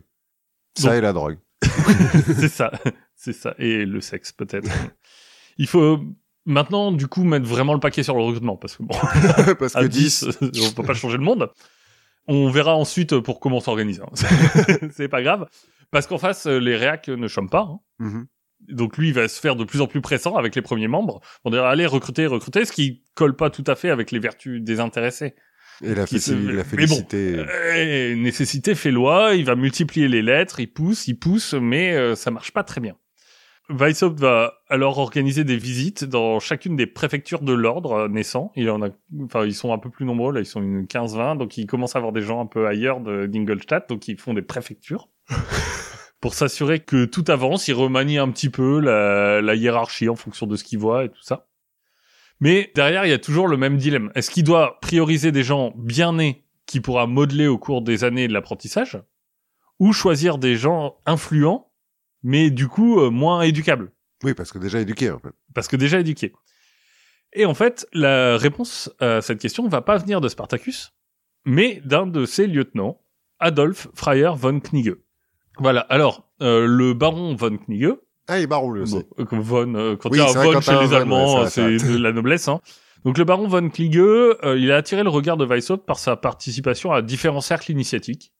[0.77, 1.37] Ça Donc- et la drogue.
[2.37, 2.71] c'est ça,
[3.13, 4.69] c'est ça, et le sexe peut-être.
[5.57, 5.99] Il faut
[6.45, 8.95] maintenant, du coup, mettre vraiment le paquet sur le recrutement, parce que bon,
[9.59, 11.51] Parce que à 10, 10, on peut pas changer le monde.
[12.27, 13.99] On verra ensuite pour comment on s'organise.
[14.01, 14.09] hein.
[14.93, 15.49] c'est pas grave.
[15.91, 17.67] Parce qu'en face, les réacs ne chôment pas.
[17.69, 17.79] hein.
[17.99, 18.27] Mhm.
[18.67, 21.21] Donc lui, il va se faire de plus en plus pressant avec les premiers membres.
[21.45, 24.61] On dirait, allez, recruter, recruter, ce qui colle pas tout à fait avec les vertus
[24.61, 25.35] des intéressés.
[25.83, 27.35] Et la, se- la mais bon, félicité.
[27.37, 32.15] Euh, nécessité fait loi, il va multiplier les lettres, il pousse, il pousse, mais euh,
[32.15, 32.95] ça marche pas très bien.
[33.69, 38.51] Weishaupt va alors organiser des visites dans chacune des préfectures de l'ordre euh, naissant.
[38.55, 38.89] Il en a,
[39.25, 41.95] enfin, ils sont un peu plus nombreux, là, ils sont une 15-20, donc il commence
[41.95, 45.09] à avoir des gens un peu ailleurs d'Ingolstadt, donc ils font des préfectures.
[46.19, 50.47] Pour s'assurer que tout avance, il remanie un petit peu la, la hiérarchie en fonction
[50.47, 51.47] de ce qu'il voit et tout ça.
[52.39, 54.11] Mais derrière, il y a toujours le même dilemme.
[54.15, 58.27] Est-ce qu'il doit prioriser des gens bien nés qui pourra modeler au cours des années
[58.27, 58.99] de l'apprentissage,
[59.79, 61.71] ou choisir des gens influents,
[62.23, 63.91] mais du coup euh, moins éducables,
[64.23, 65.29] Oui, parce que déjà éduqué, en fait.
[65.53, 66.33] parce que déjà éduqués.
[67.33, 70.93] Et en fait, la réponse à cette question ne va pas venir de Spartacus,
[71.45, 73.01] mais d'un de ses lieutenants,
[73.39, 74.95] Adolf Freier von Knigge.
[75.59, 75.81] Voilà.
[75.89, 77.93] Alors, euh, le baron von Knigge,
[78.27, 78.95] Ah, il est baron, lui aussi.
[78.95, 81.49] Bon, euh, von, euh, quand Oui, il y a un von chez les Allemands, ouais,
[81.49, 82.47] c'est de la noblesse.
[82.47, 82.61] Hein.
[83.05, 86.15] Donc le baron von Kliege, euh, il a attiré le regard de Weishaupt par sa
[86.17, 88.33] participation à différents cercles initiatiques.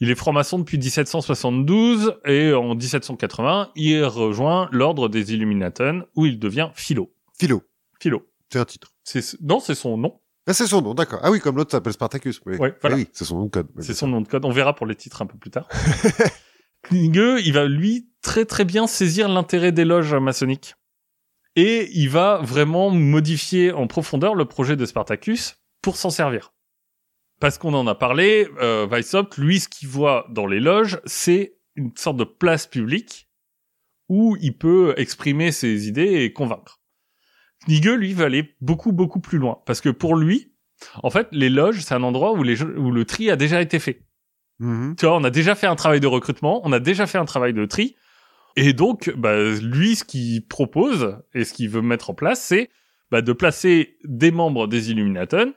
[0.00, 6.38] Il est franc-maçon depuis 1772 et en 1780, il rejoint l'ordre des Illuminaten où il
[6.38, 7.12] devient philo.
[7.38, 7.62] Philo.
[8.00, 8.26] Philo.
[8.52, 8.92] C'est un titre.
[9.04, 10.20] C'est non, c'est son nom.
[10.46, 11.20] Ah, c'est son nom, d'accord.
[11.22, 12.40] Ah oui, comme l'autre s'appelle Spartacus.
[12.46, 12.96] Oui, Ouais, voilà.
[12.96, 13.68] Ah oui, c'est son nom de code.
[13.78, 14.44] C'est son nom de code.
[14.44, 15.68] On verra pour les titres un peu plus tard.
[16.82, 20.74] Kliege, il va lui très très bien saisir l'intérêt des loges maçonniques.
[21.56, 26.52] Et il va vraiment modifier en profondeur le projet de Spartacus pour s'en servir.
[27.40, 31.56] Parce qu'on en a parlé, euh, Weishaupt, lui, ce qu'il voit dans les loges, c'est
[31.74, 33.28] une sorte de place publique
[34.08, 36.80] où il peut exprimer ses idées et convaincre.
[37.66, 39.62] Knigge, lui, va aller beaucoup, beaucoup plus loin.
[39.66, 40.54] Parce que pour lui,
[41.02, 44.04] en fait, les loges, c'est un endroit où le tri a déjà été fait.
[44.60, 44.94] Mhm.
[44.96, 47.24] Tu vois, on a déjà fait un travail de recrutement, on a déjà fait un
[47.24, 47.96] travail de tri.
[48.56, 52.70] Et donc, bah, lui, ce qu'il propose et ce qu'il veut mettre en place, c'est
[53.10, 55.52] bah, de placer des membres des Illuminaten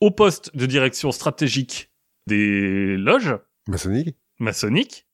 [0.00, 1.90] au poste de direction stratégique
[2.26, 3.36] des loges
[3.68, 5.06] Maçonnique maçonniques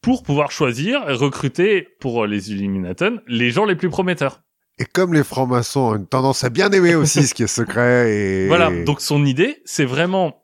[0.00, 4.42] pour pouvoir choisir et recruter pour les Illuminaten les gens les plus prometteurs.
[4.78, 8.12] Et comme les francs-maçons ont une tendance à bien aimer aussi ce qui est secret
[8.12, 8.48] et...
[8.48, 10.43] Voilà, donc son idée, c'est vraiment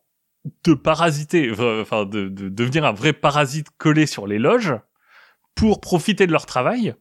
[0.64, 4.74] de parasiter, enfin de, de devenir un vrai parasite collé sur les loges
[5.54, 6.94] pour profiter de leur travail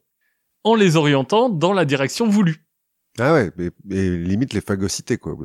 [0.63, 2.65] en les orientant dans la direction voulue.
[3.17, 5.36] Ah ouais, mais, mais limite les phagocytés, quoi.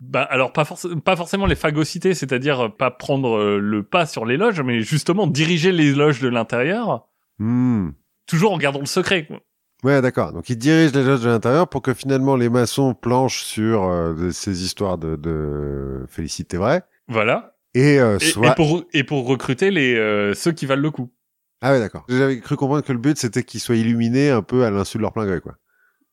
[0.00, 4.06] Bah alors pas, forc- pas forcément les phagocyter, c'est-à-dire euh, pas prendre euh, le pas
[4.06, 7.06] sur les loges, mais justement diriger les loges de l'intérieur,
[7.38, 7.90] Hmm.
[8.26, 9.26] toujours en gardant le secret.
[9.26, 9.40] quoi.
[9.82, 10.34] Ouais, d'accord.
[10.34, 14.30] Donc, ils dirigent les loges de l'intérieur pour que finalement les maçons planchent sur euh,
[14.30, 17.56] ces histoires de, de félicité vraie Voilà.
[17.74, 18.52] et, euh, soit...
[18.52, 21.12] et pour et pour recruter les euh, ceux qui valent le coup.
[21.60, 22.06] Ah ouais, d'accord.
[22.08, 25.02] J'avais cru comprendre que le but c'était qu'ils soient illuminés un peu à l'insu de
[25.02, 25.56] leur plein gré, quoi.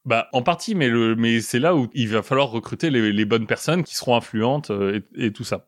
[0.04, 3.26] Bah, en partie, mais le, mais c'est là où il va falloir recruter les, les
[3.26, 5.68] bonnes personnes qui seront influentes euh, et, et tout ça.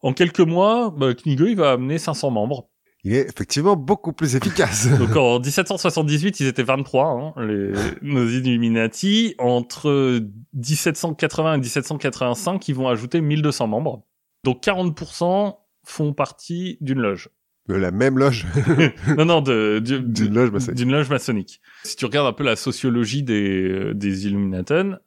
[0.00, 2.68] En quelques mois, bah, Knigge, il va amener 500 membres.
[3.04, 4.88] Il est effectivement beaucoup plus efficace.
[4.98, 7.72] Donc en 1778, ils étaient 23, hein, les,
[8.02, 9.34] nos Illuminati.
[9.38, 10.20] Entre
[10.54, 14.04] 1780 et 1785, ils vont ajouter 1200 membres.
[14.48, 17.28] Donc 40% font partie d'une loge.
[17.68, 18.46] de la même loge?
[19.18, 20.76] Non, non, de, de- d'une loge maçonnique.
[20.78, 21.60] d'une loge maçonnique.
[21.84, 24.98] Si tu regardes un peu la sociologie des, des Illuminaten,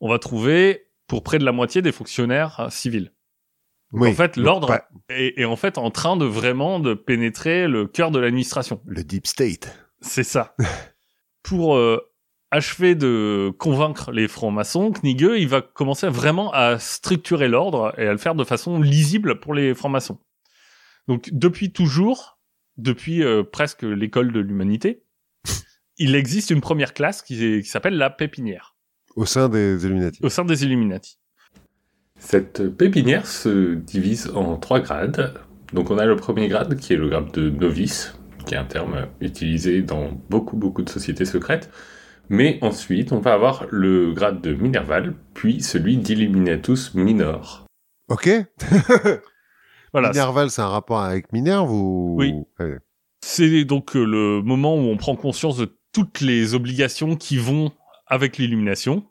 [0.00, 3.12] on va trouver pour près de la moitié des fonctionnaires euh, civils.
[3.92, 4.08] Oui.
[4.10, 7.86] en fait, l'ordre pas- est, est en fait en train de vraiment de pénétrer le
[7.86, 8.80] cœur de l'administration.
[8.86, 9.76] Le deep state.
[10.00, 10.54] C'est ça.
[11.42, 11.98] pour euh,
[12.50, 18.12] achever de convaincre les francs-maçons, Knigge, il va commencer vraiment à structurer l'ordre et à
[18.12, 20.18] le faire de façon lisible pour les francs-maçons.
[21.08, 22.38] Donc depuis toujours,
[22.76, 25.02] depuis euh, presque l'école de l'humanité,
[25.98, 28.76] il existe une première classe qui s'appelle la pépinière
[29.14, 30.20] Au sein des Illuminati.
[30.22, 31.18] au sein des Illuminati.
[32.18, 35.34] Cette pépinière se divise en trois grades.
[35.72, 38.64] Donc on a le premier grade qui est le grade de novice, qui est un
[38.64, 41.70] terme utilisé dans beaucoup beaucoup de sociétés secrètes.
[42.28, 47.66] Mais ensuite on va avoir le grade de Minerval, puis celui d'Illuminatus Minor.
[48.08, 48.28] Ok.
[49.92, 50.10] Voilà.
[50.10, 52.16] Minerval, c'est un rapport avec Minerve ou?
[52.18, 52.34] Oui.
[52.58, 52.76] Ouais.
[53.22, 57.72] C'est donc euh, le moment où on prend conscience de toutes les obligations qui vont
[58.06, 59.04] avec l'illumination,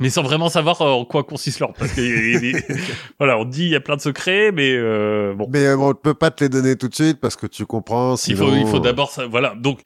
[0.00, 1.74] mais sans vraiment savoir euh, en quoi consiste l'ordre.
[1.78, 2.62] Parce que il- il-
[3.18, 5.88] voilà, on dit il y a plein de secrets, mais euh, bon, Mais euh, on
[5.88, 8.14] ne peut pas te les donner tout de suite parce que tu comprends.
[8.26, 9.54] il faut, il faut d'abord, ça- voilà.
[9.56, 9.80] Donc,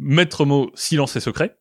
[0.00, 1.56] maître mot, silence et secret,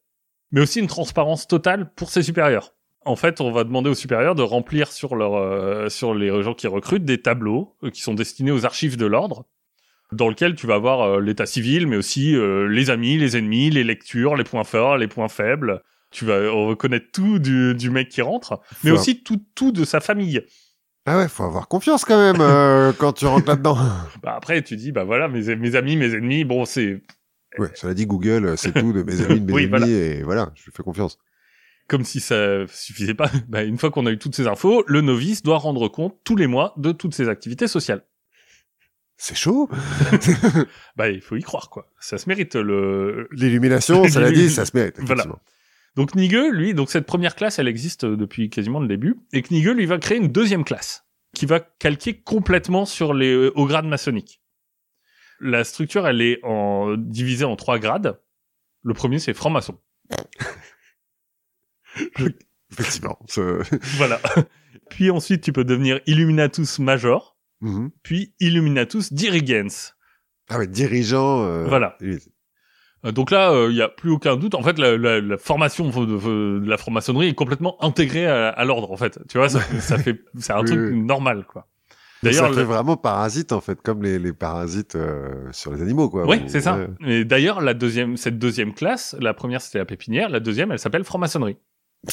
[0.51, 2.73] mais aussi une transparence totale pour ses supérieurs.
[3.05, 6.53] En fait, on va demander aux supérieurs de remplir sur leur, euh, sur les gens
[6.53, 9.45] qui recrutent des tableaux euh, qui sont destinés aux archives de l'ordre,
[10.11, 13.69] dans lequel tu vas avoir euh, l'état civil, mais aussi euh, les amis, les ennemis,
[13.69, 15.81] les lectures, les points forts, les points faibles.
[16.11, 19.99] Tu vas reconnaître tout du, du mec qui rentre, mais aussi tout, tout de sa
[19.99, 20.41] famille.
[21.05, 23.77] Ah ouais, faut avoir confiance quand même euh, quand tu rentres là-dedans.
[24.21, 27.01] Bah après, tu dis, bah voilà, mes, mes amis, mes ennemis, bon, c'est
[27.59, 29.87] Ouais, cela dit, Google, euh, c'est tout de mes amis, de mes Oui, voilà.
[29.87, 31.17] et voilà, je lui fais confiance.
[31.87, 33.31] comme si ça suffisait pas.
[33.47, 36.35] Bah, une fois qu'on a eu toutes ces infos, le novice doit rendre compte tous
[36.35, 38.03] les mois de toutes ses activités sociales.
[39.17, 39.69] C'est chaud.
[40.95, 41.89] Bah, il faut y croire, quoi.
[41.99, 43.27] Ça se mérite, le...
[43.31, 44.95] L'illumination, cela dit, ça se mérite.
[44.99, 45.25] Voilà.
[45.95, 49.15] Donc, Knigge, lui, donc cette première classe, elle existe depuis quasiment le début.
[49.33, 53.51] Et Knigge, lui, va créer une deuxième classe qui va calquer complètement sur les euh,
[53.55, 54.41] hauts grades maçonniques.
[55.39, 58.19] La structure, elle est en, divisée en trois grades.
[58.83, 59.79] Le premier, c'est franc-maçon.
[62.71, 63.17] Effectivement.
[63.27, 63.61] ce-
[63.97, 64.19] Voilà.
[64.89, 67.89] puis ensuite, tu peux devenir Illuminatus Major, Mhm.
[68.03, 69.93] puis Illuminatus Dirigens.
[70.49, 71.43] Ah ouais, dirigeant.
[71.45, 71.97] euh, Voilà.
[72.03, 72.17] Euh,
[73.11, 74.53] Donc là, il n'y a plus aucun doute.
[74.55, 78.49] En fait, la, la- la formation de, de- de la franc-maçonnerie est complètement intégrée à,
[78.49, 78.91] à l'ordre.
[78.91, 80.99] En fait, tu vois, ça, ça fait, c'est un Oui, truc oui.
[81.01, 81.67] normal, quoi.
[82.23, 85.81] D'ailleurs, ça fait le- vraiment parasite en fait, comme les, les parasites euh, sur les
[85.81, 86.25] animaux quoi.
[86.27, 86.79] oui, Ou- c'est ça.
[87.05, 90.79] Et d'ailleurs, la deuxième, cette deuxième classe, la première c'était la pépinière, la deuxième, elle
[90.79, 91.57] s'appelle franc-maçonnerie.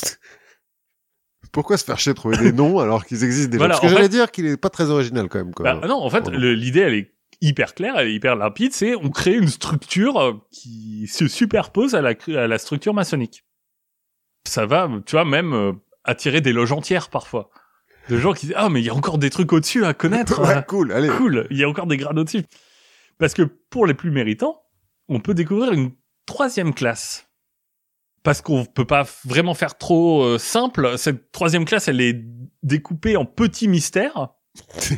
[1.52, 3.58] Pourquoi se faire chier de trouver des noms alors qu'ils existent déjà?
[3.58, 5.54] Voilà, Parce que j'allais fait- dire qu'il est pas très original quand même.
[5.54, 5.74] Quoi.
[5.74, 8.72] Bah, non, en fait, l'idée, elle est hyper claire, elle est hyper limpide.
[8.72, 13.44] C'est on crée une structure euh, qui se superpose à la, à la structure maçonnique.
[14.48, 17.50] Ça va, tu vois, même euh, attirer des loges entières parfois.
[18.08, 20.40] De gens qui disent ah mais il y a encore des trucs au-dessus à connaître.
[20.42, 20.92] ouais, euh, cool.
[20.92, 21.08] Allez.
[21.08, 22.42] cool, il y a encore des grades au-dessus.
[23.18, 24.60] Parce que pour les plus méritants,
[25.08, 25.92] on peut découvrir une
[26.26, 27.28] troisième classe.
[28.22, 30.96] Parce qu'on peut pas vraiment faire trop euh, simple.
[30.98, 32.24] Cette troisième classe, elle est
[32.62, 34.28] découpée en petits mystères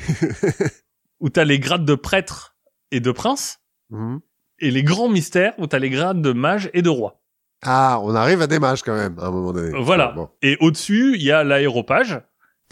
[1.20, 2.56] où t'as les grades de prêtre
[2.90, 3.58] et de prince,
[3.90, 4.20] Mhm.
[4.58, 7.20] et les grands mystères où t'as les grades de mage et de roi.
[7.62, 9.70] Ah, on arrive à des mages quand même à un moment donné.
[9.80, 10.12] Voilà.
[10.12, 12.20] Bon, Et au-dessus, il y a l'aéropage,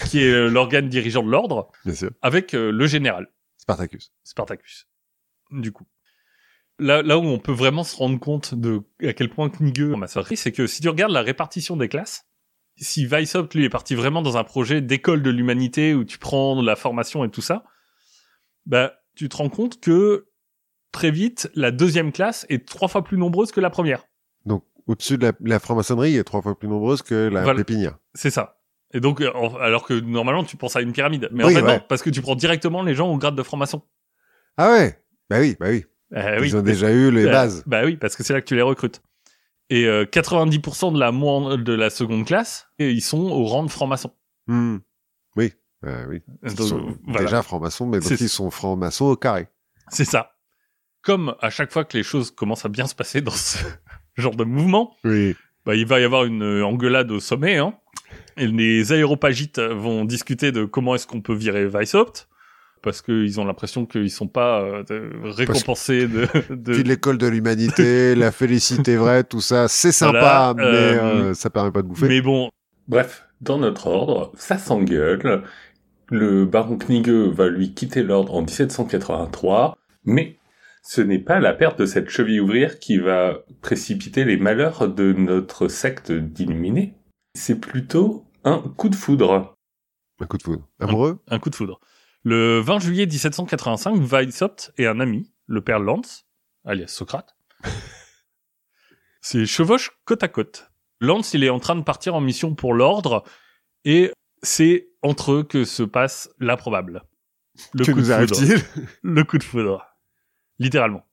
[0.09, 2.11] qui est euh, l'organe dirigeant de l'ordre, bien sûr.
[2.23, 3.29] avec euh, le général.
[3.59, 4.13] Spartacus.
[4.25, 4.89] Spartacus.
[5.51, 5.87] Du coup.
[6.81, 9.97] Là, là où on peut vraiment se rendre compte de à quel point Knigge en
[9.97, 12.27] maçonnerie, c'est que si tu regardes la répartition des classes,
[12.77, 16.61] si Weishaupt, lui, est parti vraiment dans un projet d'école de l'humanité où tu prends
[16.61, 17.63] la formation et tout ça,
[18.67, 20.27] bah, tu te rends compte que
[20.91, 24.05] très vite, la deuxième classe est trois fois plus nombreuse que la première.
[24.45, 27.59] Donc au-dessus de la, la franc-maçonnerie est trois fois plus nombreuse que la Voilà.
[27.59, 27.97] pépinière.
[28.15, 28.61] C'est ça.
[28.95, 29.31] Et donc, euh,
[29.61, 31.29] alors que normalement, tu penses à une pyramide.
[31.33, 31.75] Mais Oui, en fait, ouais.
[31.75, 33.83] non, parce que tu prends directement les gens au grade de franc-maçon.
[34.57, 34.99] Ah ouais.
[35.29, 35.85] Bah oui, bah oui.
[36.15, 36.47] Euh, oui.
[36.49, 37.63] Ils ont déjà eu les Euh, bases.
[37.67, 39.03] Bah oui, parce que c'est là que tu les recrutes.
[39.69, 41.11] Et euh, 90% de la
[41.57, 44.13] de la seconde classe, et ils sont au rang de franc-maçon.
[44.47, 44.77] Hmm.
[45.37, 45.53] Oui.
[45.83, 46.23] Bah oui.
[46.45, 47.25] Ils Donc, sont voilà.
[47.25, 49.49] déjà francs-maçons, mais donc ils sont francs-maçons au carré.
[49.89, 50.37] C'est ça.
[51.03, 53.59] Comme à chaque fois que les choses commencent à bien se passer dans ce
[54.17, 55.35] genre de mouvement, Oui.
[55.67, 57.57] bah, il va y avoir une euh, engueulade au sommet.
[57.57, 57.75] Hein,
[58.37, 62.29] et les aéropagites vont discuter de comment est-ce qu'on peut virer Weishaupt.
[62.83, 68.15] Parce qu'ils ont l'impression qu'ils sont pas euh, récompensés de, de, Puis l'école de l'humanité,
[68.17, 71.87] la félicité vraie, tout ça, c'est sympa, Voilà, mais euh, euh, ça permet pas de
[71.87, 72.09] bouffer.
[72.09, 72.51] Mais bon,
[72.89, 75.43] Bref, dans notre ordre, ça s'engueule.
[76.11, 80.37] Le baron Knigge va lui quitter l'ordre en 1783, mais
[80.83, 85.15] ce n'est pas la perte de cette cheville ouvrière qui va précipiter les malheurs de
[85.15, 86.95] notre secte d'illuminés.
[87.35, 89.57] C'est plutôt un coup de foudre.
[90.21, 90.69] Un coup de foudre.
[90.79, 91.23] Amoureux?
[91.29, 91.81] Un coup de foudre.
[92.23, 96.27] Le 20 juillet 1785, Weishaupt et un ami, le père Lantz,
[96.65, 97.37] alias Socrate,
[99.21, 100.71] se chevauchent côte à côte.
[101.01, 103.25] Lantz, il est en train de partir en mission pour l'ordre,
[103.85, 104.11] et
[104.43, 107.03] c'est entre eux que se passe l'improbable.
[107.75, 108.87] Le Que coup de foudre.
[109.03, 109.85] Le coup de foudre.
[110.59, 111.05] Littéralement.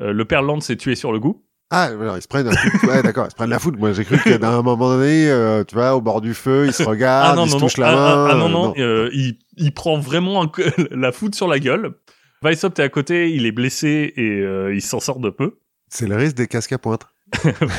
[0.00, 1.46] Euh, le père Lantz est tué sur le goût.
[1.70, 2.48] Ah, alors ils se prennent.
[2.84, 3.78] Ouais, d'accord, ils se prennent la foudre.
[3.78, 6.72] Moi, j'ai cru qu'à un moment donné, euh, tu vois, au bord du feu, ils
[6.72, 8.26] se regardent, ils se touchent la ah, main.
[8.26, 10.50] ah, ah, non, euh, non, euh, il, il prend vraiment un
[10.90, 11.94] la foudre sur la gueule.
[12.42, 15.58] Weishaupt est à côté, il est blessé et euh, il s'en sort de peu.
[15.88, 17.06] C'est le risque des casques à pointe.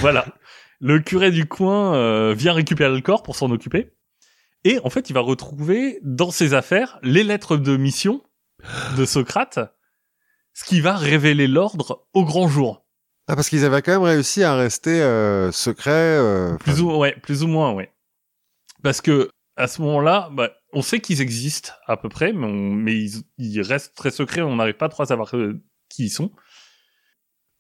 [0.01, 0.25] voilà.
[0.81, 3.93] Le curé du coin euh, vient récupérer le corps pour s'en occuper.
[4.65, 8.21] Et en fait, il va retrouver dans ses affaires les lettres de mission
[8.97, 9.59] de Socrate,
[10.53, 12.85] ce qui va révéler l'ordre au grand jour.
[13.29, 15.91] Ah, parce qu'ils avaient quand même réussi à rester euh, secrets.
[15.91, 17.91] euh, Plus ou, ouais, plus ou moins, ouais.
[18.81, 22.73] Parce que à ce moment-là, bah, on sait qu'ils existent à peu près, mais, on-
[22.73, 24.41] mais ils, ils restent très secrets.
[24.41, 26.31] On n'arrive pas trop à savoir euh, qui ils sont.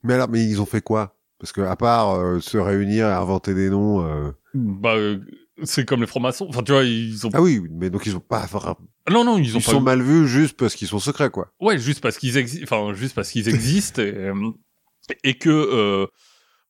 [0.03, 1.15] Mais alors, mais ils ont fait quoi?
[1.39, 4.03] Parce que à part euh, se réunir et inventer des noms.
[4.05, 5.19] euh, Bah, euh,
[5.63, 6.47] c'est comme les francs-maçons.
[6.49, 7.31] Enfin, tu vois, ils ont.
[7.33, 8.41] Ah oui, mais donc ils ont pas.
[8.43, 8.75] enfin,
[9.11, 9.71] non, non, ils ont ils pas.
[9.71, 11.51] sont mal vus juste parce qu'ils sont secrets, quoi.
[11.59, 12.63] Ouais, juste parce qu'ils existent.
[12.63, 14.33] Enfin, juste parce qu'ils existent et, euh,
[15.23, 16.07] et que, euh,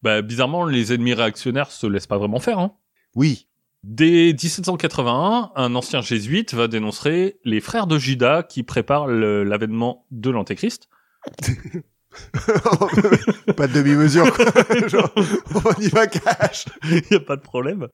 [0.02, 2.60] bah, bizarrement, les ennemis réactionnaires se laissent pas vraiment faire.
[2.60, 2.74] Hein.
[3.16, 3.48] Oui.
[3.84, 10.30] Dès 1781, un ancien jésuite va dénoncer les frères de Judas qui préparent l'avènement de
[10.30, 10.90] l'Antéchrist.
[13.56, 14.26] pas de demi-mesure.
[14.88, 16.66] Genre, on y va cash.
[16.84, 17.88] Il n'y a pas de problème.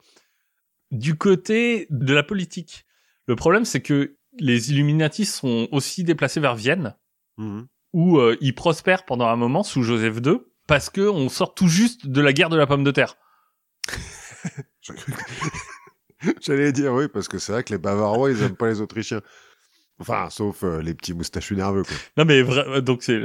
[0.92, 2.86] Du côté de la politique,
[3.28, 6.96] le problème c'est que les Illuminati sont aussi déplacés vers Vienne,
[7.38, 7.68] Mhm.
[7.96, 11.68] Où euh, ils prospèrent pendant un moment sous Joseph II, parce que on sort tout
[11.70, 13.16] juste de la guerre de la pomme de terre.
[16.42, 19.22] J'allais dire oui, parce que c'est vrai que les Bavarois, ils aiment pas les Autrichiens.
[20.00, 21.96] Enfin, sauf euh, les petits moustachus nerveux, quoi.
[22.18, 23.22] Non mais vra- donc c'est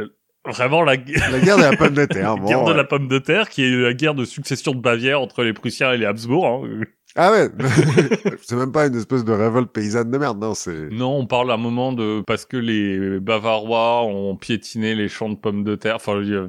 [0.47, 2.37] vraiment la, La guerre de la pomme de terre.
[2.37, 2.77] bon, guerre de ouais.
[2.77, 5.93] la pomme de terre, qui est la guerre de succession de Bavière entre les Prussiens
[5.93, 6.47] et les Habsbourg.
[6.47, 6.85] hein.
[7.17, 7.49] Ah ouais.
[8.43, 10.89] c'est même pas une espèce de révolte paysanne de merde, non, c'est...
[10.91, 15.29] Non, on parle à un moment de parce que les Bavarois ont piétiné les champs
[15.29, 15.97] de pommes de terre.
[15.97, 16.49] Enfin, euh,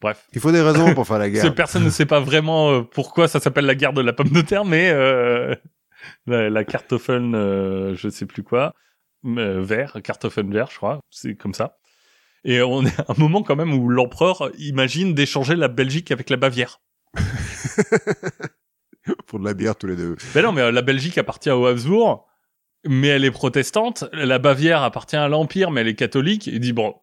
[0.00, 1.54] bref, Il faut des raisons pour faire la guerre.
[1.54, 4.42] personne ne sait pas vraiment euh, pourquoi ça s'appelle la guerre de la pomme de
[4.42, 5.54] terre, mais euh,
[6.26, 8.74] la, la Kartoffeln, euh, je sais plus quoi,
[9.24, 11.78] euh, vert, Kartoffeln vert, je crois, c'est comme ça.
[12.44, 16.30] Et on est à un moment quand même où l'empereur imagine d'échanger la Belgique avec
[16.30, 16.80] la Bavière.
[19.26, 20.16] pour de la bière tous les deux.
[20.34, 22.26] Ben non, mais euh, la Belgique appartient aux Habsbourg,
[22.86, 24.04] mais elle est protestante.
[24.12, 26.46] La Bavière appartient à l'Empire, mais elle est catholique.
[26.46, 26.94] Il dit bon,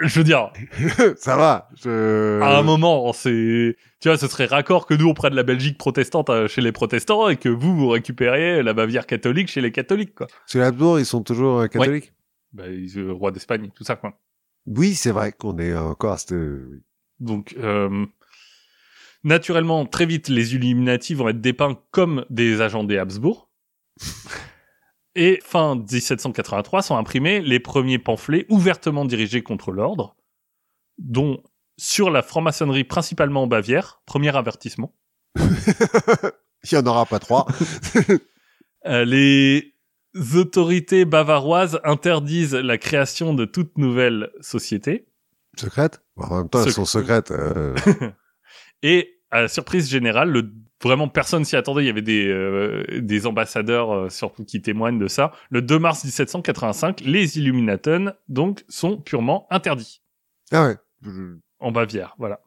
[0.00, 0.52] je veux dire,
[1.16, 1.68] Ça va.
[1.82, 2.40] Je...
[2.40, 5.78] à un moment, c'est, tu vois, ce serait raccord que nous on prenne la Belgique
[5.78, 9.72] protestante euh, chez les protestants et que vous vous récupériez la Bavière catholique chez les
[9.72, 10.26] catholiques, quoi.
[10.46, 12.12] Sur les Habsbourg, ils sont toujours euh, catholiques?
[12.52, 14.12] Bah, ils- euh, roi d'Espagne, tout ça, quoi.
[14.66, 16.34] Oui, c'est vrai qu'on est encore à cette...
[17.18, 18.06] Donc, euh,
[19.24, 23.50] naturellement, très vite, les Illuminati vont être dépeints comme des agents des Habsbourg.
[25.16, 30.16] Et fin 1783 sont imprimés les premiers pamphlets ouvertement dirigés contre l'ordre,
[30.98, 31.42] dont
[31.78, 34.94] sur la franc-maçonnerie principalement en Bavière, premier avertissement.
[35.36, 37.46] Il y en aura pas trois.
[38.86, 39.74] Euh, les
[40.34, 45.06] autorités bavaroises interdisent la création de toute nouvelle société.
[45.54, 47.30] Secrète En même temps, elles sont secrètes.
[47.30, 47.74] euh,
[48.82, 51.84] Et à la surprise générale, le, vraiment personne s'y attendait.
[51.84, 55.32] Il y avait des, euh, des ambassadeurs euh, surtout qui témoignent de ça.
[55.50, 60.02] Le 2 mars 1785, les Illuminaten donc sont purement interdits
[60.52, 60.76] Ah ouais.
[61.58, 62.14] En Bavière.
[62.18, 62.40] Voilà.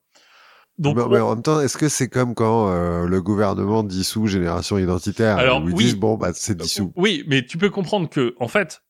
[0.80, 4.26] Donc mais, mais en même temps, est-ce que c'est comme quand euh, le gouvernement dissout
[4.26, 5.38] Génération Identitaire?
[5.38, 5.84] Alors, où ils oui.
[5.84, 6.92] disent bon bah c'est dissous.
[6.96, 8.84] oui, mais tu peux comprendre que en fait,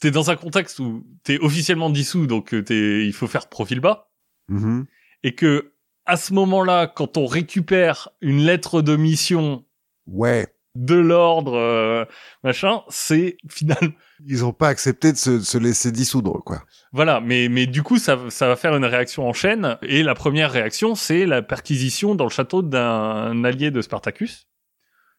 [0.00, 3.80] t'es dans un contexte où t'es officiellement dissous, donc euh, t'es, il faut faire profil
[3.80, 4.08] bas.
[4.48, 4.86] Mhm.
[5.24, 5.72] et que
[6.06, 9.64] à ce moment-là, quand on récupère une lettre de mission
[10.06, 10.46] Ouais.
[10.76, 12.04] de l'ordre, euh,
[12.44, 13.92] machin, c'est finalement
[14.26, 16.62] Ils ont pas accepté de se, de se laisser dissoudre quoi.
[16.92, 17.20] voilà.
[17.20, 19.78] Mais mais du coup, ça ça va faire une réaction en chaîne.
[19.82, 24.46] Et la première réaction, c'est la perquisition dans le château d'un allié de Spartacus.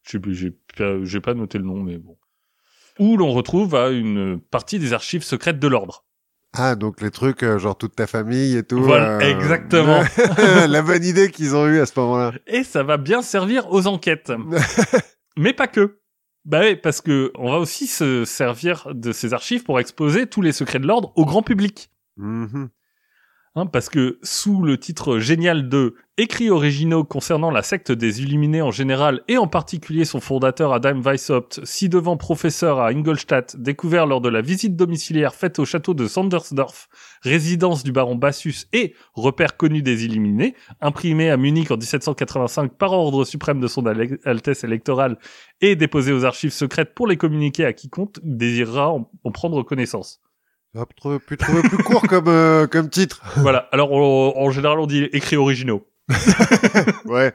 [0.03, 2.17] Je sais plus, j'ai pas, j'ai pas noté le nom, mais bon.
[2.99, 6.05] Où l'on retrouve une partie des archives secrètes de l'ordre.
[6.53, 8.81] Ah donc les trucs euh, genre toute ta famille et tout.
[8.81, 10.01] Voilà, euh, exactement.
[10.67, 12.33] la bonne idée qu'ils ont eue à ce moment-là.
[12.47, 14.31] Et ça va bien servir aux enquêtes.
[15.37, 15.99] Mais pas que.
[16.45, 20.41] Bah oui, parce que on va aussi se servir de ces archives pour exposer tous
[20.41, 21.91] les secrets de l'ordre au grand public.
[22.15, 22.69] Mhm.
[23.57, 28.61] Hein, parce que sous le titre génial de Écrits originaux concernant la secte des Illuminés
[28.61, 34.21] en général et en particulier son fondateur Adam Weishaupt, ci-devant professeur à Ingolstadt, découvert lors
[34.21, 36.87] de la visite domiciliaire faite au château de Sandersdorf,
[37.23, 42.93] résidence du baron Bassus et repère connu des Illuminés, imprimé à Munich en 1785 par
[42.93, 43.87] ordre suprême de son
[44.23, 45.17] Altesse électorale
[45.61, 50.21] et déposé aux archives secrètes pour les communiquer à quiconque désirera en prendre connaissance.
[50.79, 53.21] On pu trouver, plus court comme euh, comme titre.
[53.37, 53.67] voilà.
[53.71, 55.87] Alors, on- en général, on dit écrits originaux.
[57.05, 57.33] Ouais.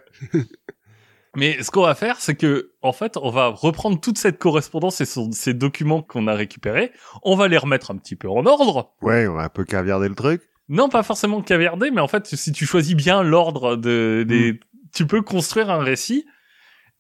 [1.35, 5.01] Mais ce qu'on va faire, c'est que, en fait, on va reprendre toute cette correspondance
[5.01, 8.45] et son- ces documents qu'on a récupérés, on va les remettre un petit peu en
[8.45, 8.93] ordre.
[9.01, 10.43] Ouais, on va un peu caviarder le truc.
[10.69, 14.61] Non, pas forcément caviarder, mais en fait, si tu choisis bien l'ordre de, des,
[14.95, 16.27] tu peux construire un récit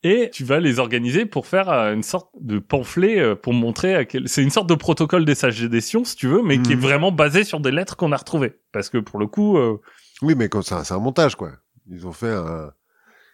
[0.04, 3.94] Et tu vas les organiser pour faire euh, une sorte de pamphlet euh, pour montrer
[3.94, 4.28] à quel...
[4.28, 6.76] C'est une sorte de protocole des sages des sciences, si tu veux, mais qui est
[6.76, 6.80] Mhm.
[6.82, 8.54] vraiment basé sur des lettres qu'on a retrouvées.
[8.72, 9.78] Parce que pour le coup, euh,
[10.20, 11.52] Oui, mais comme ça, c'est un montage, quoi.
[11.88, 12.70] Ils ont fait un...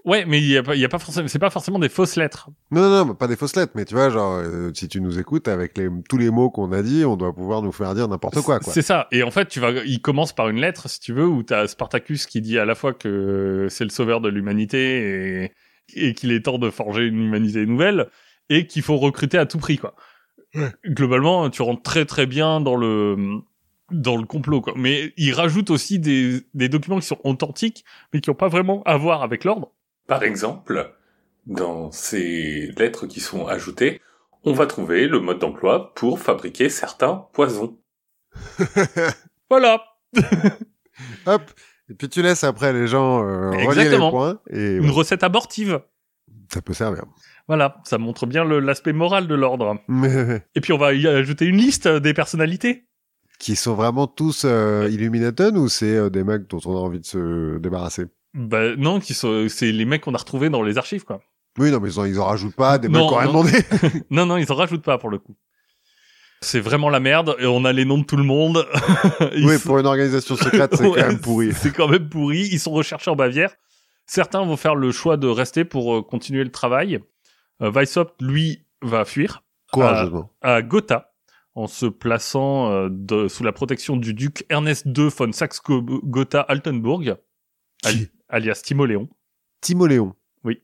[0.04, 1.88] ouais, mais il y a pas, il y a pas forcément, c'est pas forcément des
[1.88, 2.50] fausses lettres.
[2.70, 5.18] Non, non, non, pas des fausses lettres, mais tu vois, genre, euh, si tu nous
[5.18, 8.08] écoutes, avec les, tous les mots qu'on a dit, on doit pouvoir nous faire dire
[8.08, 8.72] n'importe quoi, quoi.
[8.72, 9.06] C'est ça.
[9.12, 11.66] Et en fait, tu vas, il commence par une lettre, si tu veux, où t'as
[11.66, 15.52] Spartacus qui dit à la fois que c'est le sauveur de l'humanité et,
[15.94, 18.08] et qu'il est temps de forger une humanité nouvelle
[18.48, 19.94] et qu'il faut recruter à tout prix, quoi.
[20.86, 23.40] Globalement, tu rentres très très bien dans le
[23.90, 24.74] dans le complot, quoi.
[24.76, 28.82] Mais il rajoute aussi des, des documents qui sont authentiques, mais qui n'ont pas vraiment
[28.84, 29.72] à voir avec l'ordre.
[30.06, 30.94] Par exemple,
[31.46, 34.00] dans ces lettres qui sont ajoutées,
[34.44, 37.78] on va trouver le mode d'emploi pour fabriquer certains poisons.
[39.50, 39.82] Voilà.
[41.26, 41.42] Hop.
[41.90, 45.80] Et puis tu laisses après les gens euh, relier les points, et Une recette abortive.
[46.52, 47.04] ça peut servir.
[47.46, 47.76] Voilà.
[47.84, 49.78] Ça montre bien l'aspect moral de l'ordre.
[50.54, 52.84] Et puis on va y ajouter une liste des personnalités.
[53.38, 57.00] qui sont vraiment tous euh, Illuminaton ou c'est euh, des mecs dont on a envie
[57.00, 58.04] de se débarrasser?
[58.34, 61.22] Bah non, qui sont, c'est les mecs qu'on a retrouvés dans les archives, quoi.
[61.58, 63.42] Oui, non, mais ils en, ils en rajoutent pas, des Non, mecs rien non.
[63.44, 63.58] demandé.
[64.10, 65.34] Non, non, ils en rajoutent pas pour le coup.
[66.40, 68.64] C'est vraiment la merde et on a les noms de tout le monde.
[69.34, 71.52] Oui, sont- pour une organisation secrète, c'est Ouais, quand même pourri.
[71.52, 72.48] C'est quand même pourri.
[72.52, 73.54] Ils sont recherchés en Bavière.
[74.06, 77.00] Certains vont faire le choix de rester pour euh, continuer le travail.
[77.60, 77.72] Euh,
[78.20, 80.30] lui, va fuir Courageusement.
[80.40, 81.12] à Gotha
[81.56, 87.16] en se plaçant euh, de- sous la protection du duc Ernest II von Saxe-Gotha-Altenburg,
[88.28, 89.08] alias Timoléon.
[89.60, 90.14] Timoléon.
[90.44, 90.62] Oui.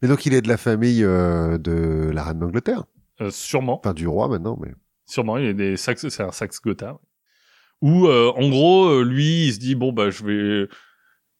[0.00, 2.84] Mais donc il est de la famille euh, de la reine d'Angleterre.
[3.30, 3.78] Sûrement.
[3.80, 4.72] Enfin, du roi maintenant, mais...
[5.06, 6.98] Sûrement, il est des Saxe, c'est un Saxe Gotha.
[7.82, 10.68] Où, euh, en gros, euh, lui, il se dit bon bah je vais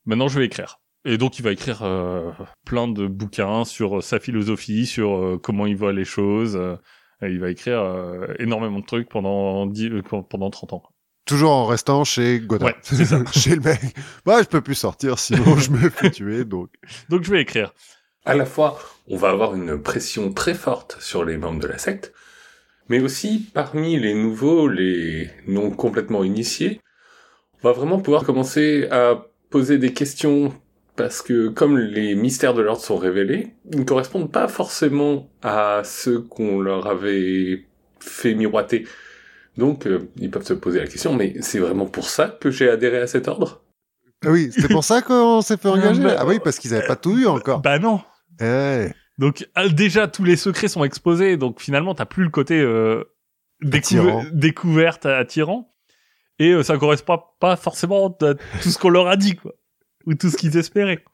[0.05, 0.81] maintenant je vais écrire.
[1.07, 2.31] Et donc il va écrire euh,
[2.65, 6.57] plein de bouquins sur euh, sa philosophie, sur euh, comment il voit les choses.
[6.57, 6.77] euh,
[7.23, 10.83] et il va écrire euh, énormément de trucs pendant 10, euh, pendant 30 ans.
[11.27, 12.67] Toujours en restant chez Godin.
[12.67, 13.23] Ouais, c'est ça.
[13.33, 13.81] chez le mec.
[14.27, 16.71] Bah, je peux plus sortir, sinon je me fais tuer, donc...
[17.09, 17.73] Donc je vais écrire.
[18.27, 21.77] À la fois, on va avoir une pression très forte sur les membres de la
[21.79, 22.14] secte,
[22.89, 26.81] mais aussi parmi les nouveaux, les non complètement initiés,
[27.63, 30.53] on va vraiment pouvoir commencer à poser des questions
[30.97, 35.83] parce que comme les mystères de l'ordre sont révélés, ils ne correspondent pas forcément à
[35.85, 37.67] ceux qu'on leur avait
[38.01, 38.87] fait miroiter.
[39.57, 42.69] Donc, euh, ils peuvent se poser la question, mais c'est vraiment pour ça que j'ai
[42.69, 43.63] adhéré à cet ordre?
[44.25, 46.87] Ah oui, c'est pour ça qu'on s'est fait engager bah, Ah oui, parce qu'ils avaient
[46.87, 47.61] pas tout eu encore.
[47.61, 48.01] Bah non.
[48.41, 48.89] Eh,
[49.19, 53.05] Donc ah, déjà tous les secrets sont exposés, donc finalement t'as plus le côté euh,
[53.73, 54.25] Attirant.
[54.33, 55.73] découverte attirant,
[56.39, 59.53] et euh, ça correspond pas forcément à tout ce qu'on leur a dit quoi,
[60.07, 61.05] ou tout ce qu'ils espéraient.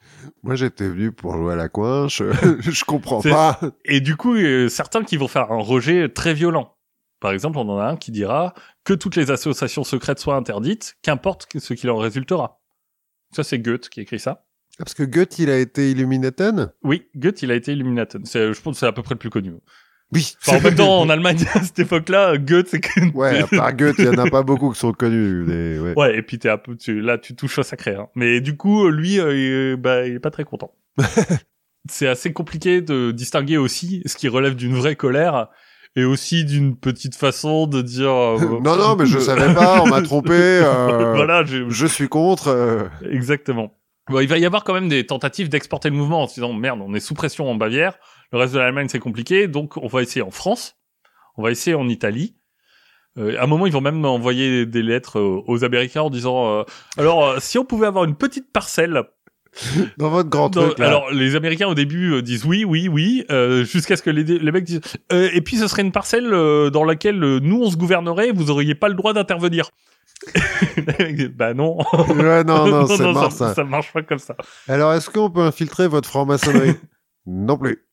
[0.42, 2.22] Moi, j'étais venu pour jouer à la coinche.
[2.60, 3.60] je comprends pas.
[3.84, 6.76] Et du coup euh, certains qui vont faire un rejet très violent.
[7.20, 10.96] Par exemple, on en a un qui dira que toutes les associations secrètes soient interdites,
[11.02, 12.62] qu'importe ce qu'il en résultera.
[13.36, 14.46] Ça c'est Goethe qui écrit ça.
[14.84, 18.20] Parce que Goethe, il a été Illuminaton Oui, Goethe il a été Illuminaton.
[18.24, 19.52] C'est, je pense que c'est à peu près le plus connu.
[20.12, 20.32] Oui.
[20.44, 23.12] Enfin, en même temps, en Allemagne, à cette époque-là, Goethe, c'est que...
[23.14, 25.44] Ouais, à part Goethe, il y en a pas beaucoup qui sont connus.
[25.82, 25.94] ouais.
[25.96, 27.94] Ouais, et puis t'es un peu, tu, là, tu touches au sacré.
[27.94, 28.08] Hein.
[28.16, 30.72] Mais du coup, lui, euh, il, est- bah, il est pas très content.
[31.88, 35.48] c'est assez compliqué de distinguer aussi ce qui relève d'une vraie colère
[35.96, 38.10] et aussi d'une petite façon de dire.
[38.10, 40.32] euh, non, non, mais je savais pas, on m'a trompé.
[40.32, 42.48] euh, voilà, Je suis contre.
[42.48, 43.72] euh, exactement.
[44.10, 46.52] Bon, il va y avoir quand même des tentatives d'exporter le mouvement en se disant
[46.52, 47.94] merde, on est sous pression en Bavière,
[48.32, 50.76] le reste de l'Allemagne c'est compliqué, donc on va essayer en France,
[51.36, 52.34] on va essayer en Italie.
[53.18, 56.48] Euh, à un moment, ils vont même envoyer des lettres euh, aux Américains en disant
[56.60, 56.62] euh,
[56.96, 59.02] alors euh, si on pouvait avoir une petite parcelle.
[59.98, 60.86] Dans votre grand dans- truc, là.
[60.86, 64.22] alors les Américains au début euh, disent oui, oui, oui, euh, jusqu'à ce que les,
[64.22, 64.80] les mecs disent
[65.12, 68.50] euh, et puis ce serait une parcelle dans laquelle nous on se gouvernerait, et vous
[68.50, 69.70] auriez pas le droit d'intervenir.
[71.34, 71.78] Bah non.
[72.08, 73.54] Ouais, non, non, mort, ça, ça.
[73.54, 74.36] ça marche pas comme ça.
[74.68, 76.74] Alors, est-ce qu'on peut infiltrer votre franc-maçonnerie?
[77.26, 77.86] Non plus.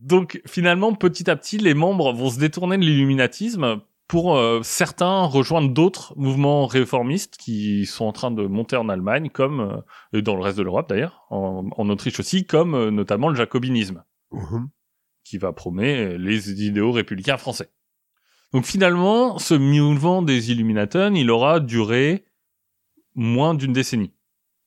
[0.00, 5.22] Donc finalement, petit à petit, les membres vont se détourner de l'illuminatisme pour euh, certains
[5.22, 9.76] rejoindre d'autres mouvements réformistes qui sont en train de monter en Allemagne, comme euh,
[10.12, 13.36] et dans le reste de l'Europe d'ailleurs, en, en Autriche aussi, comme euh, notamment le
[13.36, 14.02] jacobinisme,
[15.24, 17.70] qui va prôner les idéaux républicains français.
[18.52, 22.24] Donc finalement, ce mouvement des Illuminatons, il aura duré
[23.14, 24.12] moins d'une décennie.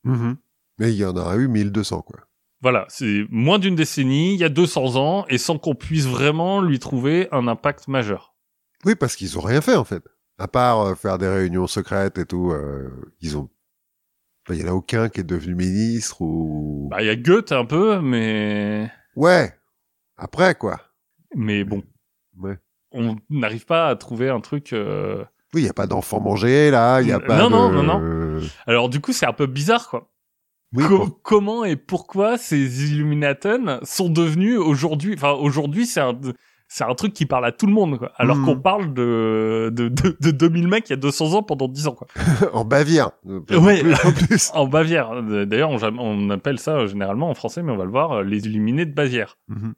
[0.04, 0.38] Mhm.
[0.80, 2.20] Mais il y en aura eu 1200, quoi.
[2.62, 6.62] Voilà, c'est moins d'une décennie, il y a 200 ans, et sans qu'on puisse vraiment
[6.62, 8.36] lui trouver un impact majeur.
[8.86, 10.04] Oui, parce qu'ils ont rien fait, en fait.
[10.38, 13.50] À part euh, faire des réunions secrètes et tout, euh, ils ont...
[14.46, 16.88] Enfin, Il y en a aucun qui est devenu ministre ou...
[16.90, 19.54] Bah, il y a Goethe un peu, mais Ouais.
[20.16, 20.80] Après, quoi.
[21.36, 21.84] Mais bon,
[22.38, 22.58] Ouais.
[22.94, 24.74] On n'arrive pas à trouver un truc.
[24.74, 25.24] euh,
[25.54, 27.02] Oui, il y a pas d'enfants mangés, là.
[27.02, 27.76] Il y a Non, pas non, de...
[27.76, 28.40] non, non.
[28.68, 30.10] Alors du coup, c'est un peu bizarre, quoi.
[30.76, 36.18] Oui, Co- pour- Comment et pourquoi ces Illuminaten sont devenus aujourd'hui Enfin, aujourd'hui, c'est un
[36.70, 38.12] c'est un truc qui parle à tout le monde, quoi.
[38.16, 38.46] Alors Mhm.
[38.46, 41.86] qu'on parle de, de, de, de 2000 mecs il y a 200 ans pendant 10
[41.86, 42.08] ans, quoi.
[42.54, 43.12] en Bavière.
[43.28, 43.82] Euh, Ouais.
[43.82, 44.52] plus, en plus.
[44.56, 45.22] En Bavière.
[45.46, 48.24] D'ailleurs, on, on appelle ça euh, généralement en français, mais on va le voir, euh,
[48.24, 49.38] les Illuminés de Bavière.
[49.50, 49.74] Mhm.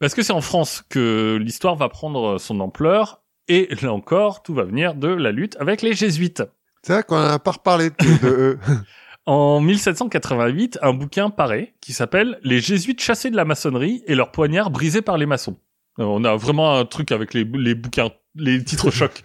[0.00, 4.54] Parce que c'est en France que l'histoire va prendre son ampleur, et là encore, tout
[4.54, 6.42] va venir de la lutte avec les jésuites.
[6.82, 8.58] C'est vrai qu'on n'a pas reparlé de, eux.
[9.24, 14.32] En 1788, un bouquin paraît qui s'appelle Les Jésuites chassés de la maçonnerie et leurs
[14.32, 15.60] poignards brisés par les maçons.
[16.00, 19.22] Euh, On a vraiment un truc avec les, les bouquins, les titres chocs.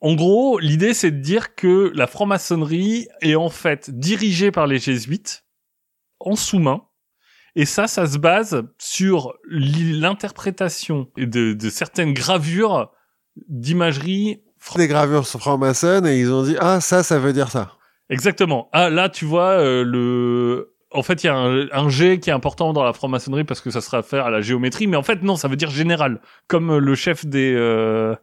[0.00, 4.78] en gros, l'idée c'est de dire que la franc-maçonnerie est en fait dirigée par les
[4.78, 5.44] jésuites
[6.18, 6.82] en sous-main.
[7.56, 12.90] Et ça, ça se base sur l'i- l'interprétation de, de certaines gravures
[13.48, 14.40] d'imagerie
[14.76, 17.72] Des gravures sur franc-maçonne et ils ont dit, ah, ça, ça veut dire ça.
[18.08, 18.68] Exactement.
[18.72, 20.74] Ah là, tu vois euh, le.
[20.92, 23.60] En fait, il y a un, un G qui est important dans la franc-maçonnerie parce
[23.60, 26.20] que ça sera affaire à la géométrie, mais en fait non, ça veut dire général,
[26.48, 28.16] comme euh, le chef des euh,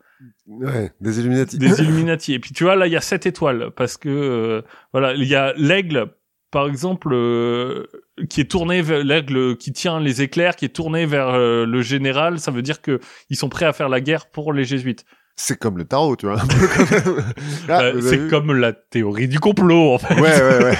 [0.47, 1.57] Ouais, des Illuminati.
[1.57, 2.33] des Illuminati.
[2.33, 4.61] Et puis tu vois là, il y a sept étoiles parce que euh,
[4.91, 6.11] voilà, il y a l'aigle,
[6.57, 7.85] par exemple, euh,
[8.31, 11.83] qui est tourné vers l'aigle qui tient les éclairs, qui est tourné vers euh, le
[11.83, 12.39] général.
[12.39, 12.99] Ça veut dire que
[13.29, 15.05] ils sont prêts à faire la guerre pour les jésuites.
[15.35, 16.41] C'est comme le tarot, tu vois.
[17.69, 20.15] Ah, Euh, c'est comme la théorie du complot en fait.
[20.15, 20.77] Ouais, ouais, ouais.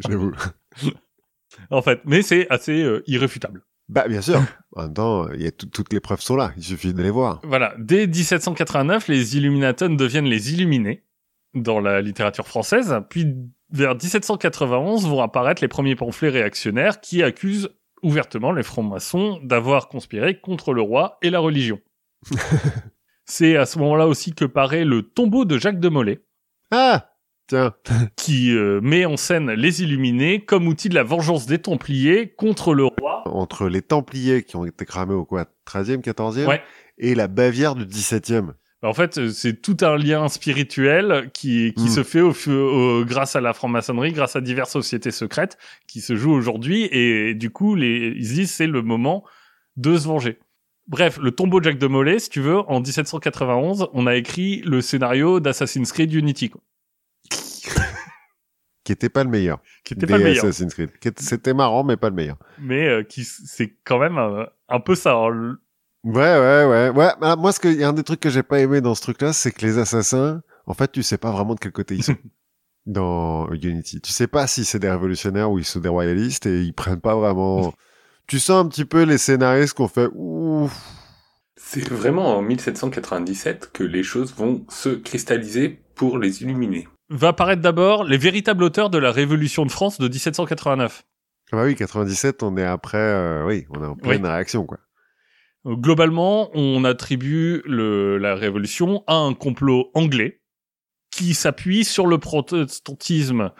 [0.08, 0.30] J'avoue.
[1.70, 3.64] En fait, mais c'est assez irréfutable.
[3.88, 4.40] Bah, bien sûr.
[4.76, 6.52] En même temps, y a toutes les preuves sont là.
[6.56, 7.40] Il suffit de les voir.
[7.42, 11.02] Voilà, dès 1789, les Illuminatons deviennent les Illuminés
[11.54, 13.26] dans la littérature française, puis
[13.70, 17.70] vers 1791 vont apparaître les premiers pamphlets réactionnaires qui accusent
[18.02, 21.80] ouvertement les francs-maçons d'avoir conspiré contre le roi et la religion.
[23.24, 26.20] C'est à ce moment-là aussi que paraît le tombeau de Jacques de Molay,
[26.70, 27.10] Ah!
[27.48, 27.74] Tiens.
[28.16, 32.74] qui euh, met en scène les Illuminés comme outil de la vengeance des Templiers contre
[32.74, 33.22] le roi.
[33.26, 35.46] Entre les Templiers qui ont été cramés au quoi?
[35.66, 36.46] 13e, 14e?
[36.46, 36.62] Ouais.
[36.98, 38.52] Et la Bavière du 17e.
[38.82, 41.88] En fait, euh, c'est tout un lien spirituel qui, qui Mm.
[41.88, 45.56] se fait au, au- grâce à la franc-maçonnerie, grâce à diverses sociétés secrètes
[45.88, 46.84] qui se jouent aujourd'hui.
[46.92, 49.24] Et du coup, les, ils se disent c'est le moment
[49.76, 50.38] de se venger.
[50.88, 54.60] Bref, le tombeau de Jacques de Molay, si tu veux, en 1791, on a écrit
[54.64, 56.60] le scénario d'Assassin's Creed Unity, quoi,
[58.84, 59.58] Qui était pas le meilleur.
[59.84, 60.90] qui était pas le meilleur, Assassin's Creed.
[61.18, 62.36] C'était marrant, mais pas le meilleur.
[62.60, 65.14] mais euh, qui c'est quand même euh, un peu ça.
[65.16, 65.58] hein,
[66.04, 66.88] Ouais, ouais, ouais.
[66.90, 68.80] Ouais, bah, moi, ce que, il y a un des trucs que j'ai pas aimé
[68.80, 71.72] dans ce truc-là, c'est que les assassins, en fait, tu sais pas vraiment de quel
[71.72, 72.16] côté ils sont.
[72.86, 74.00] dans Unity.
[74.00, 77.00] Tu sais pas si c'est des révolutionnaires ou ils sont des royalistes et ils prennent
[77.00, 77.74] pas vraiment,
[78.26, 80.72] tu sens un petit peu les scénaristes qu'on fait, ouf.
[81.56, 86.86] C'est vraiment en 1797 que les choses vont se cristalliser pour les illuminer.
[87.08, 91.04] Va apparaître d'abord les véritables auteurs de la Révolution de France de 1789.
[91.52, 94.78] Ah bah oui, 97, on est après, euh, oui, on est en pleine réaction, quoi.
[95.66, 100.40] Globalement, on attribue le, la révolution à un complot anglais
[101.10, 103.50] qui s'appuie sur le protestantisme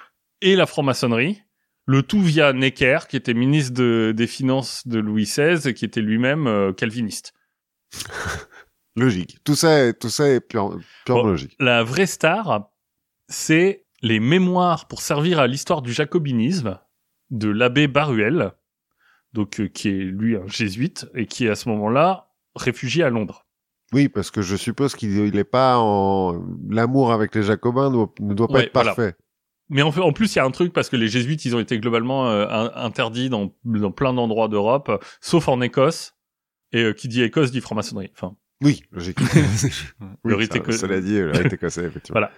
[0.41, 1.43] et la franc-maçonnerie,
[1.87, 5.85] le tout via Necker, qui était ministre de- des Finances de Louis XVI et qui
[5.85, 7.33] était lui-même euh, calviniste.
[8.97, 9.39] Logique.
[9.45, 11.27] Tout ça, est, tout ça est pure, pure Bon.
[11.27, 11.55] logique.
[11.61, 12.71] La vraie star,
[13.29, 16.79] c'est les mémoires pour servir à l'histoire du jacobinisme
[17.31, 18.53] de l'abbé Baruel,
[19.37, 23.11] donc euh, qui est lui un jésuite et qui est à ce moment-là réfugié à
[23.11, 23.47] Londres.
[23.93, 28.13] Oui, parce que je suppose qu'il il est pas en, l'amour avec les Jacobins doit-
[28.19, 28.95] ne doit pas Ouais, être voilà.
[28.95, 29.15] parfait.
[29.69, 31.55] Mais en, fait, en plus, il y a un truc parce que les jésuites, ils
[31.55, 36.15] ont été globalement euh, in- interdits dans, dans plein d'endroits d'Europe, euh, sauf en Écosse.
[36.73, 38.11] Et euh, qui dit Écosse dit franc-maçonnerie.
[38.15, 39.19] Enfin, Oui, logique.
[40.25, 42.15] le rite ça, éco- cela dit, le rite écossais, effectivement.
[42.21, 42.33] Voilà.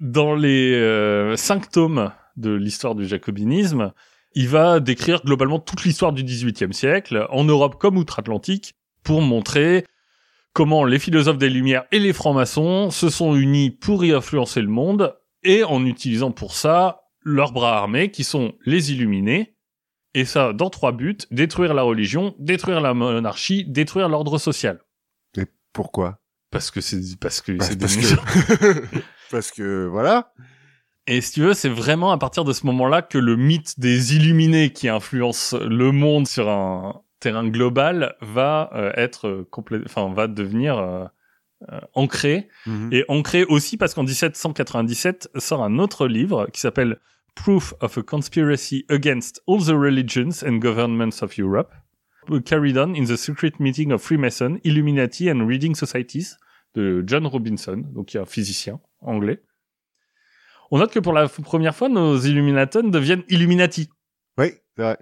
[0.00, 3.92] dans les euh, cinq tomes de l'histoire du jacobinisme,
[4.36, 9.84] il va décrire globalement toute l'histoire du XVIIIe siècle, en Europe comme outre-Atlantique, pour montrer
[10.52, 14.68] comment les philosophes des Lumières et les francs-maçons se sont unis pour y influencer le
[14.68, 19.56] monde, et en utilisant pour ça leurs bras armés, qui sont les Illuminés,
[20.14, 24.80] et ça dans trois buts, détruire la religion, détruire la monarchie, détruire l'ordre social.
[25.72, 26.20] Pourquoi?
[26.50, 28.98] Parce que c'est parce que Bah, c'est parce des- que
[29.30, 30.32] parce que voilà.
[31.06, 34.16] Et si tu veux, c'est vraiment à partir de ce moment-là que le mythe des
[34.16, 40.26] illuminés qui influence le monde sur un terrain global va euh, être complet, enfin va
[40.26, 41.04] devenir euh,
[41.72, 42.90] euh, ancré Mhm.
[42.92, 46.98] et ancré aussi parce qu'en 1797 sort un autre livre qui s'appelle
[47.34, 51.72] proof of a conspiracy against all the religions and governments of Europe,
[52.44, 56.36] carried on in the secret meeting of Freemason, Illuminati and Reading Societies
[56.74, 59.40] de John Robinson, donc qui est un physicien anglais.
[60.70, 63.88] On note que pour la première fois, nos Illuminatons deviennent Illuminati.
[64.38, 64.98] Oui, c'est vrai.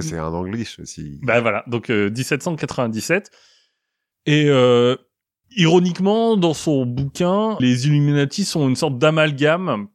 [0.00, 1.20] C'est un anglais aussi.
[1.22, 3.30] Ben voilà, donc euh, 1797.
[4.26, 4.96] Et euh,
[5.56, 9.86] ironiquement, dans son bouquin, les Illuminati sont une sorte d'amalgame,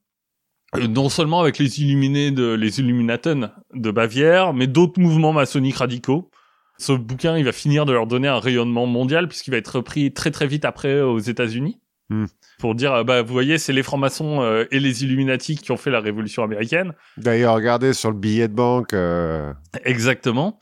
[0.76, 5.78] euh, non seulement avec les Illuminés de les Illuminaten de Bavière, mais d'autres mouvements maçonniques
[5.78, 6.30] radicaux.
[6.78, 10.14] Ce bouquin, il va finir de leur donner un rayonnement mondial puisqu'il va être repris
[10.14, 11.82] très très vite après aux États-Unis.
[12.10, 12.26] Hmm.
[12.60, 15.78] Pour dire, euh, bah, vous voyez, c'est les francs-maçons euh, et les Illuminati qui ont
[15.78, 16.94] fait la révolution américaine.
[17.18, 18.94] D'ailleurs, regardez sur le billet de banque.
[18.94, 19.52] euh,
[19.86, 20.60] Exactement.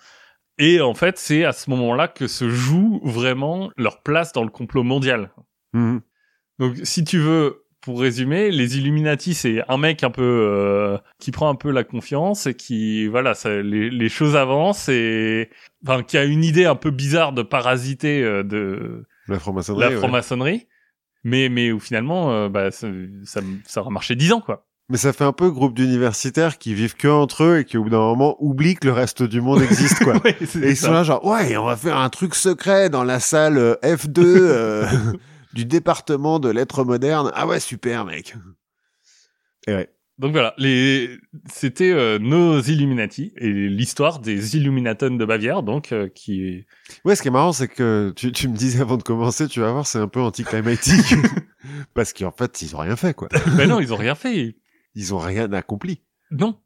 [0.59, 4.49] Et en fait, c'est à ce moment-là que se joue vraiment leur place dans le
[4.49, 5.31] complot mondial.
[5.73, 6.01] mhm.
[6.59, 11.31] Donc, si tu veux, pour résumer, les Illuminati, c'est un mec un peu euh, qui
[11.31, 15.49] prend un peu la confiance et qui, voilà, ça, les, les choses avancent et
[15.85, 19.81] enfin, qui a une idée un peu bizarre de parasiter euh, de La franc-maçonnerie.
[19.81, 20.67] la ouais.
[21.23, 22.87] Mais mais où finalement, euh, bah, ça,
[23.25, 24.65] ça, ça aura marché dix ans, quoi.
[24.89, 27.83] Mais ça fait un peu groupe d'universitaires qui vivent que entre eux et qui au
[27.83, 30.13] bout d'un moment oublient que le reste du monde existe quoi.
[30.23, 30.87] Ouais, Et ils ça.
[30.87, 34.19] sont là genre ouais on va faire un truc secret dans la salle euh, F2
[34.21, 34.87] euh,
[35.53, 37.33] du département de lettres modernes.
[37.35, 38.33] Ah ouais super mec.
[39.67, 39.89] Et ouais.
[40.19, 41.17] Donc voilà, les
[41.51, 46.65] c'était euh, nos Illuminati et l'histoire des Illuminatons de Bavière, donc euh, qui
[47.05, 49.59] Ouais ce qui est marrant c'est que tu, tu me disais avant de commencer tu
[49.59, 51.13] vas voir c'est un peu anticlimatique
[51.93, 53.27] parce qu'en fait ils ont rien fait quoi.
[53.57, 54.55] ben non, ils ont rien fait.
[54.95, 56.01] Ils ont rien accompli.
[56.31, 56.57] Non.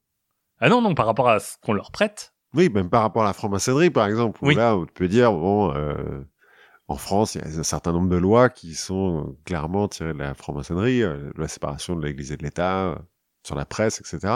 [0.60, 2.34] Ah non, non, par rapport à ce qu'on leur prête.
[2.54, 4.56] Oui, même par rapport à la franc-maçonnerie, par exemple, où Oui.
[4.56, 6.22] là, on peut dire, bon, euh,
[6.88, 10.20] en France, il y a un certain nombre de lois qui sont clairement tirées de
[10.20, 12.96] la franc-maçonnerie, euh, la séparation de l'Église et de l'État, euh,
[13.44, 14.34] sur la presse, etc.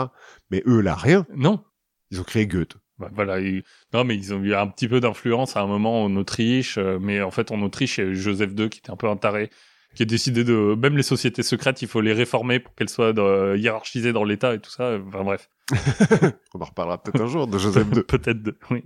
[0.50, 1.26] Mais eux, là, rien.
[1.34, 1.62] Non.
[2.10, 2.76] Ils ont créé Goethe.
[2.98, 3.40] Bah, voilà.
[3.40, 6.78] ils- Non, mais ils ont eu un petit peu d'influence à un moment en Autriche,
[6.78, 8.96] euh, mais en fait, en Autriche, il y a eu Joseph II qui était un
[8.96, 9.50] peu un taré,
[9.94, 13.12] qui a décidé de même les sociétés secrètes, il faut les réformer pour qu'elles soient
[13.18, 14.98] euh, hiérarchisées dans l'État et tout ça.
[15.08, 15.48] Enfin bref,
[16.54, 18.02] On en reparlera peut-être un jour de Joseph II.
[18.08, 18.42] peut-être.
[18.42, 18.84] de- Oui.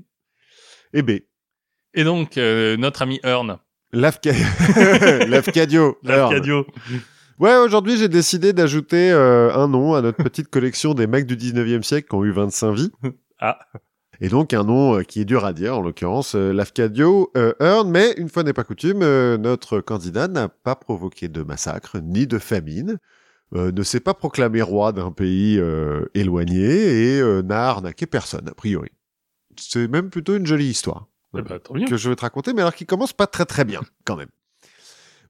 [0.92, 1.10] Et B.
[1.94, 3.58] Et donc euh, notre ami Hearn,
[3.92, 4.32] L'Afca-
[5.28, 5.98] L'Afcadio.
[6.04, 6.66] l'Arcadio.
[7.41, 11.36] Ouais, aujourd'hui, j'ai décidé d'ajouter euh, un nom à notre petite collection des mecs du
[11.38, 12.93] 19e siècle qui ont eu 25 vies.
[13.43, 13.59] Ah.
[14.20, 17.55] Et donc, un nom euh, qui est dur à dire, en l'occurrence, euh, l'Afcadio euh,
[17.59, 17.91] Hearn.
[17.91, 22.26] Mais, une fois n'est pas coutume, euh, notre candidat n'a pas provoqué de massacre, ni
[22.26, 22.99] de famine,
[23.55, 28.47] euh, ne s'est pas proclamé roi d'un pays euh, éloigné et euh, n'a arnaqué personne,
[28.47, 28.91] a priori.
[29.57, 32.61] C'est même plutôt une jolie histoire Eh ben, tant que je vais te raconter, mais
[32.61, 34.28] alors qui commence pas très très bien, quand même.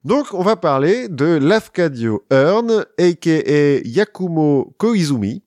[0.03, 3.86] Donc, on va parler de l'Afcadio Hearn, a.k.a.
[3.86, 5.42] Yakumo Koizumi,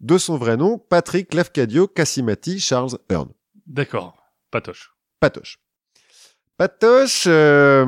[0.00, 3.28] de son vrai nom, Patrick Lafcadio Cassimati Charles Hearn.
[3.64, 4.16] D'accord.
[4.50, 4.92] Patoche.
[5.20, 5.60] Patoche.
[6.58, 7.84] Patoche, euh,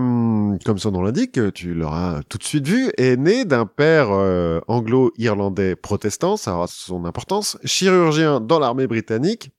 [0.65, 4.61] comme son nom l'indique, tu l'auras tout de suite vu, est né d'un père euh,
[4.69, 9.51] anglo-irlandais protestant, ça aura son importance, chirurgien dans l'armée britannique,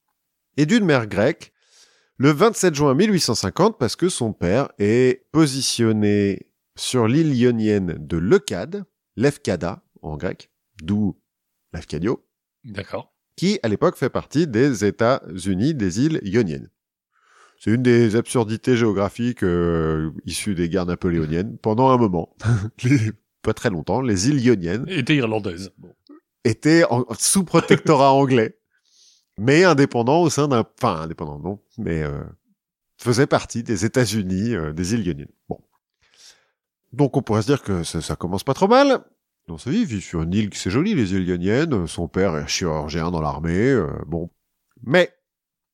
[0.55, 1.51] et d'une mère grecque,
[2.20, 8.84] le 27 juin 1850, parce que son père est positionné sur l'île ionienne de Leucade,
[9.15, 10.51] Lefkada en grec,
[10.84, 11.17] d'où
[11.74, 12.26] l'Afcadio,
[12.65, 13.13] D'accord.
[13.38, 16.70] qui à l'époque fait partie des États-Unis des îles ioniennes.
[17.57, 22.36] C'est une des absurdités géographiques euh, issues des guerres napoléoniennes pendant un moment.
[23.41, 25.72] Pas très longtemps, les îles ioniennes Était irlandaise.
[25.78, 25.93] Bon.
[26.43, 28.59] étaient en- sous protectorat anglais,
[29.39, 30.65] mais indépendants au sein d'un...
[30.77, 32.23] Enfin, indépendants, non, mais euh,
[32.97, 35.31] faisaient partie des États-Unis, euh, des îles ioniennes.
[35.47, 35.59] Bon.
[36.91, 39.03] Donc on pourrait se dire que ça, commence pas trop mal.
[39.47, 41.87] Dans sa vie, il vit sur une île qui c'est joli, les îles ioniennes.
[41.87, 43.71] Son père est chirurgien dans l'armée.
[43.71, 44.29] euh, bon.
[44.83, 45.13] Mais,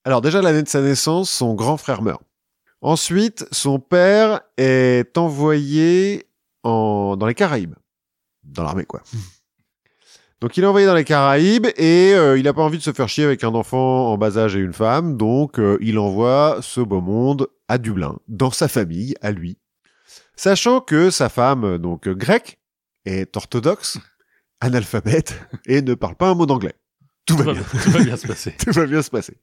[0.04, 2.22] alors déjà l'année de sa naissance, son grand frère meurt.
[2.82, 6.28] Ensuite, son père est envoyé
[6.64, 7.18] en...
[7.18, 7.76] dans les Caraïbes.
[8.44, 9.02] Dans l'armée, quoi.
[10.46, 12.94] Donc il est envoyé dans les Caraïbes et euh, il n'a pas envie de se
[12.94, 16.60] faire chier avec un enfant en bas âge et une femme, donc euh, il envoie
[16.62, 19.58] ce beau monde à Dublin, dans sa famille, à lui.
[20.36, 22.60] Sachant que sa femme, donc grecque,
[23.06, 23.98] est orthodoxe,
[24.60, 25.34] analphabète
[25.66, 26.76] et ne parle pas un mot d'anglais.
[27.26, 27.64] Tout Tout va bien.
[27.64, 28.52] tout va bien se passer.
[28.64, 29.38] Tout va bien se passer.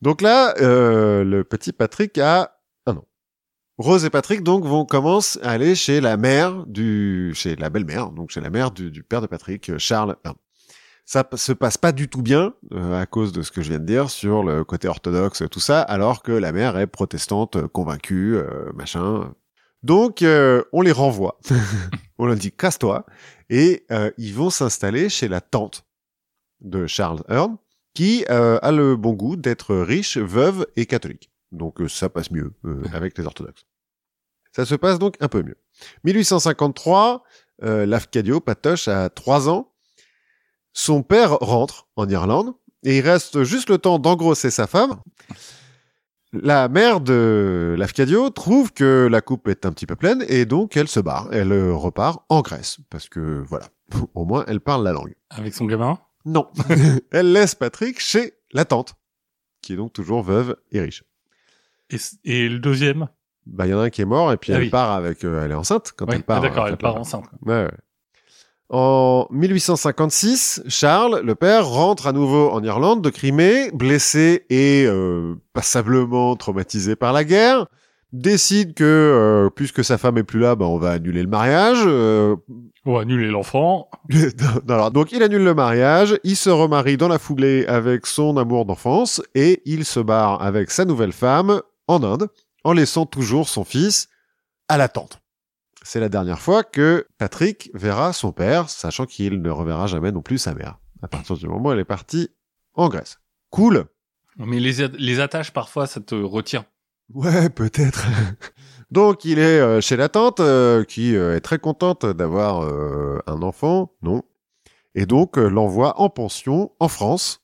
[0.00, 2.56] Donc là, euh, le petit Patrick a
[2.86, 3.04] un an.
[3.78, 8.10] Rose et Patrick donc vont commencent à aller chez la mère du, chez la belle-mère,
[8.10, 10.16] donc chez la mère du, du père de Patrick, euh, Charles.
[10.24, 10.36] Hearn.
[11.06, 13.78] Ça se passe pas du tout bien euh, à cause de ce que je viens
[13.78, 18.36] de dire sur le côté orthodoxe, tout ça, alors que la mère est protestante, convaincue,
[18.36, 19.34] euh, machin.
[19.84, 21.38] Donc euh, on les renvoie.
[22.18, 23.04] on leur dit casse-toi
[23.50, 25.84] et euh, ils vont s'installer chez la tante
[26.62, 27.58] de Charles Hearn,
[27.92, 31.30] qui euh, a le bon goût d'être riche, veuve et catholique.
[31.54, 33.66] Donc euh, ça passe mieux euh, avec les orthodoxes.
[34.52, 35.56] Ça se passe donc un peu mieux.
[36.04, 37.24] 1853,
[37.62, 39.72] euh, Lafcadio, Patoche, a 3 ans.
[40.72, 42.52] Son père rentre en Irlande
[42.84, 45.00] et il reste juste le temps d'engrosser sa femme.
[46.32, 50.76] La mère de Lafcadio trouve que la coupe est un petit peu pleine et donc
[50.76, 51.28] elle se barre.
[51.32, 53.66] Elle repart en Grèce parce que voilà,
[54.14, 55.14] au moins elle parle la langue.
[55.30, 55.98] Avec son gamin?
[56.24, 56.48] Non,
[57.12, 58.94] elle laisse Patrick chez la tante,
[59.62, 61.04] qui est donc toujours veuve et riche.
[62.24, 63.08] Et, le deuxième?
[63.46, 64.70] Bah, il y en a un qui est mort et puis Ah elle oui.
[64.70, 66.38] part avec, euh, elle est enceinte quand Oui, elle part.
[66.38, 67.24] ah, d'accord, en elle fait, part enceinte.
[67.28, 67.54] quoi.
[67.54, 67.70] Ouais, ouais.
[68.70, 75.34] En 1856, Charles, le père, rentre à nouveau en Irlande de Crimée, blessé et euh,
[75.52, 77.66] passablement traumatisé par la guerre.
[78.12, 81.78] Décide que, euh, puisque sa femme est plus là, bah, on va annuler le mariage.
[81.84, 82.36] euh,
[82.86, 83.90] On va annuler l'enfant.
[84.10, 88.36] non, alors, donc il annule le mariage, il se remarie dans la foulée avec son
[88.38, 92.28] amour d'enfance et il se barre avec sa nouvelle femme en Inde,
[92.64, 94.08] en laissant toujours son fils
[94.68, 95.20] à la tante.
[95.82, 100.22] C'est la dernière fois que Patrick verra son père, sachant qu'il ne reverra jamais non
[100.22, 102.30] plus sa mère, à partir du moment où elle est partie
[102.72, 103.18] en Grèce.
[103.50, 103.84] Cool
[104.38, 106.64] Mais les, attaches, parfois, ça te retire.
[107.12, 108.06] Ouais, peut-être.
[108.90, 112.62] Donc il est euh, chez la tante euh, qui euh, est très contente d'avoir
[113.26, 114.22] un enfant, non,
[114.94, 117.43] et donc l'envoie en pension en France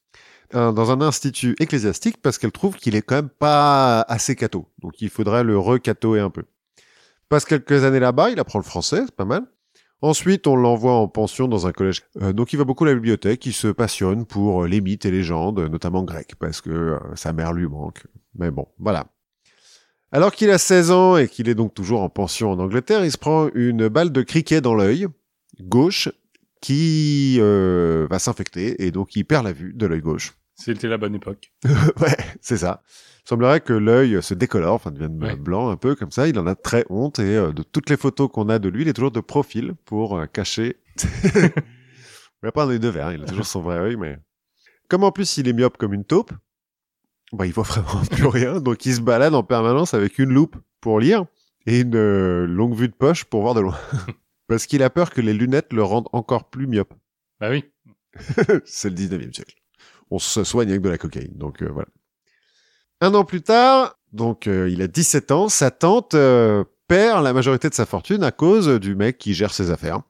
[0.53, 4.67] dans un institut ecclésiastique parce qu'elle trouve qu'il est quand même pas assez catho.
[4.81, 6.45] Donc il faudrait le recatoer un peu.
[7.29, 9.45] Passe quelques années là-bas, il apprend le français, c'est pas mal.
[10.03, 12.03] Ensuite, on l'envoie en pension dans un collège.
[12.23, 15.05] Euh, donc il va beaucoup à la bibliothèque, il se passionne pour euh, les mythes
[15.05, 18.03] et légendes, notamment grecs, parce que euh, sa mère lui manque.
[18.35, 19.07] Mais bon, voilà.
[20.13, 23.13] Alors qu'il a 16 ans et qu'il est donc toujours en pension en Angleterre, il
[23.13, 25.07] se prend une balle de cricket dans l'œil
[25.61, 26.09] gauche
[26.61, 30.35] qui euh, va s'infecter et donc il perd la vue de l'œil gauche.
[30.61, 31.53] C'était la bonne époque.
[31.65, 32.83] ouais, c'est ça.
[33.25, 35.37] Il semblerait que l'œil se décolore, enfin devienne Ouais.
[35.37, 36.29] blanc un peu comme ça.
[36.29, 38.83] Il en a très honte et euh, de toutes les photos qu'on a de lui,
[38.83, 40.77] il est toujours de profil pour euh, cacher.
[41.33, 41.53] il
[42.43, 44.19] n'a pas un œil de verre, il a toujours son vrai œil, mais
[44.89, 46.33] comme en plus il est myope comme une taupe,
[47.33, 50.57] bah il voit vraiment plus rien, donc il se balade en permanence avec une loupe
[50.81, 51.25] pour lire
[51.67, 53.77] et une euh, longue vue de poche pour voir de loin.
[54.49, 56.93] Parce qu'il a peur que les lunettes le rendent encore plus myope.
[57.39, 57.65] Bah oui.
[58.65, 59.55] C'est le 19e siècle.
[60.11, 61.89] On se soigne avec de la cocaïne, donc euh, voilà.
[63.01, 67.33] Un an plus tard, donc euh, il a 17 ans, sa tante euh, perd la
[67.33, 70.01] majorité de sa fortune à cause du mec qui gère ses affaires,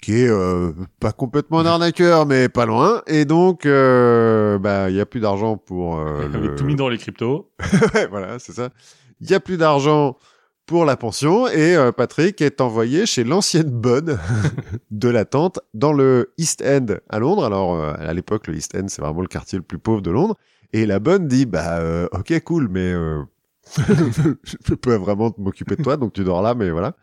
[0.00, 3.02] qui est euh, pas complètement un arnaqueur, mais pas loin.
[3.06, 6.54] Et donc, euh, bah, il y a plus d'argent pour euh, Avec le...
[6.56, 7.50] tout mis dans les cryptos.
[7.94, 8.70] Ouais, voilà, c'est ça.
[9.20, 10.16] Il y a plus d'argent
[10.66, 14.18] pour la pension et euh, Patrick est envoyé chez l'ancienne bonne
[14.90, 17.44] de la tante dans le East End à Londres.
[17.44, 20.10] Alors euh, à l'époque, le East End c'est vraiment le quartier le plus pauvre de
[20.10, 20.36] Londres.
[20.72, 23.22] Et la bonne dit bah euh, ok cool, mais euh,
[24.42, 26.94] je peux vraiment m'occuper de toi, donc tu dors là, mais voilà.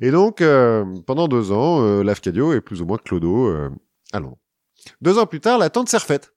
[0.00, 3.70] Et donc euh, pendant deux ans, euh, Lafcadio est plus ou moins clodo euh,
[4.12, 4.38] à Londres.
[5.00, 6.32] Deux ans plus tard, la tante s'est refaite.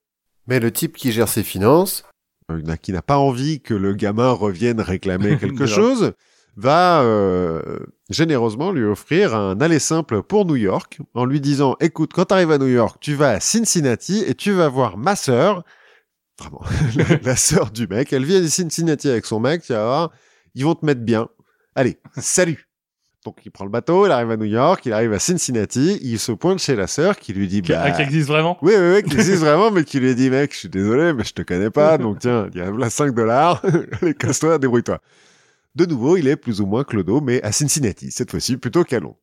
[0.46, 2.04] Mais le type qui gère ses finances,
[2.50, 6.12] euh, n'a- qui n'a pas envie que le gamin revienne réclamer quelque chose,
[6.58, 7.78] va euh,
[8.10, 12.34] généreusement lui offrir un aller simple pour New York en lui disant écoute quand tu
[12.34, 15.62] arrives à New York tu vas à Cincinnati et tu vas voir ma sœur.
[16.38, 16.62] Vraiment.
[17.22, 18.12] La, sœur du mec.
[18.12, 19.62] Elle vit à Cincinnati avec son mec.
[19.62, 20.10] Tu vas voir
[20.54, 21.28] ils vont te mettre bien.
[21.76, 22.68] Allez salut.
[23.24, 26.18] Donc il prend le bateau il arrive à New York il arrive à Cincinnati il
[26.18, 28.58] se pointe chez la sœur qui lui dit Qui, bah, ah, qui existe vraiment?
[28.62, 31.24] Oui, oui, oui, qui existe vraiment, mais qui lui dit, mec, je suis désolé, mais
[31.24, 33.62] je te connais pas, donc tiens, il y a là 5 dollars,
[34.02, 35.00] allez, casse-toi, débrouille-toi.
[35.78, 38.98] De nouveau, il est plus ou moins clodo, mais à Cincinnati, cette fois-ci, plutôt qu'à
[38.98, 39.20] Londres.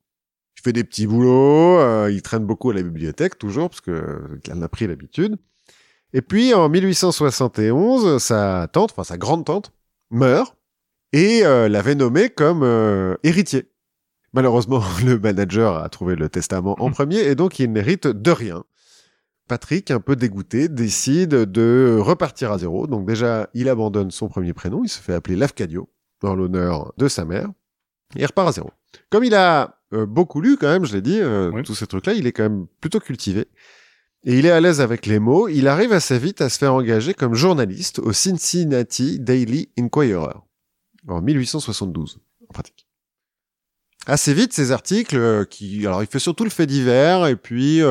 [0.57, 3.91] Il fait des petits boulots, euh, il traîne beaucoup à la bibliothèque, toujours, parce que
[3.91, 5.35] euh, il en a pris l'habitude.
[6.13, 9.73] Et puis, en 1871, sa tante, enfin sa grande-tante,
[10.11, 10.55] meurt,
[11.11, 13.69] et euh, l'avait nommé comme euh, héritier.
[14.31, 18.63] Malheureusement, le manager a trouvé le testament en premier et donc il n'hérite de rien.
[19.49, 22.87] Patrick, un peu dégoûté, décide de repartir à zéro.
[22.87, 25.89] Donc déjà, il abandonne son premier prénom, il se fait appeler Lafcadio,
[26.25, 27.49] en l'honneur de sa mère,
[28.15, 28.71] et il repart à zéro.
[29.09, 31.63] Comme il a euh, beaucoup lu quand même, je l'ai dit, euh, Oui.
[31.63, 33.47] tous ces trucs-là, il est quand même plutôt cultivé.
[34.23, 36.73] Et il est à l'aise avec les mots, il arrive assez vite à se faire
[36.73, 40.33] engager comme journaliste au Cincinnati Daily Inquirer,
[41.07, 42.19] en 1872,
[42.49, 42.87] en pratique
[44.07, 47.81] assez vite ces articles euh, qui alors il fait surtout le fait divers et puis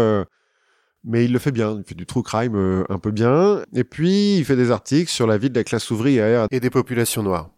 [1.03, 4.37] mais il le fait bien, il fait du true crime un peu bien et puis
[4.39, 7.51] il fait des articles sur la vie de la classe ouvrière et des populations noires.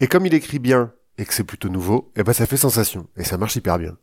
[0.00, 3.08] Et comme il écrit bien et que c'est plutôt nouveau, eh ben ça fait sensation
[3.16, 3.96] et ça marche hyper bien.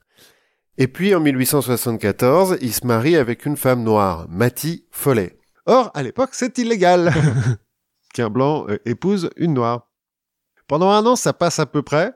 [0.78, 5.40] Et puis en 1874, il se marie avec une femme noire, Mattie Follet.
[5.66, 7.14] Or, à l'époque, c'est illégal
[8.14, 9.90] qu'un blanc euh, épouse une noire.
[10.68, 12.14] Pendant un an, ça passe à peu près.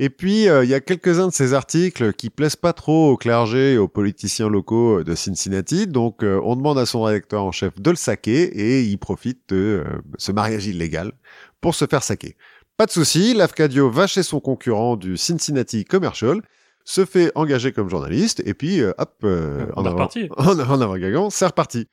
[0.00, 3.16] Et puis, euh, il y a quelques-uns de ces articles qui plaisent pas trop au
[3.16, 5.88] clergé et aux politiciens locaux euh, de Cincinnati.
[5.88, 9.48] Donc, euh, on demande à son rédacteur en chef de le saquer et il profite
[9.48, 9.84] de
[10.16, 11.12] ce mariage illégal
[11.60, 12.36] pour se faire saquer.
[12.78, 16.42] Pas de souci, Lafcadio va chez son concurrent du Cincinnati Commercial,
[16.84, 20.28] se fait engager comme journaliste et puis, euh, hop, euh, On en, avant, reparti.
[20.36, 21.88] en, en avant gagnant, c'est reparti.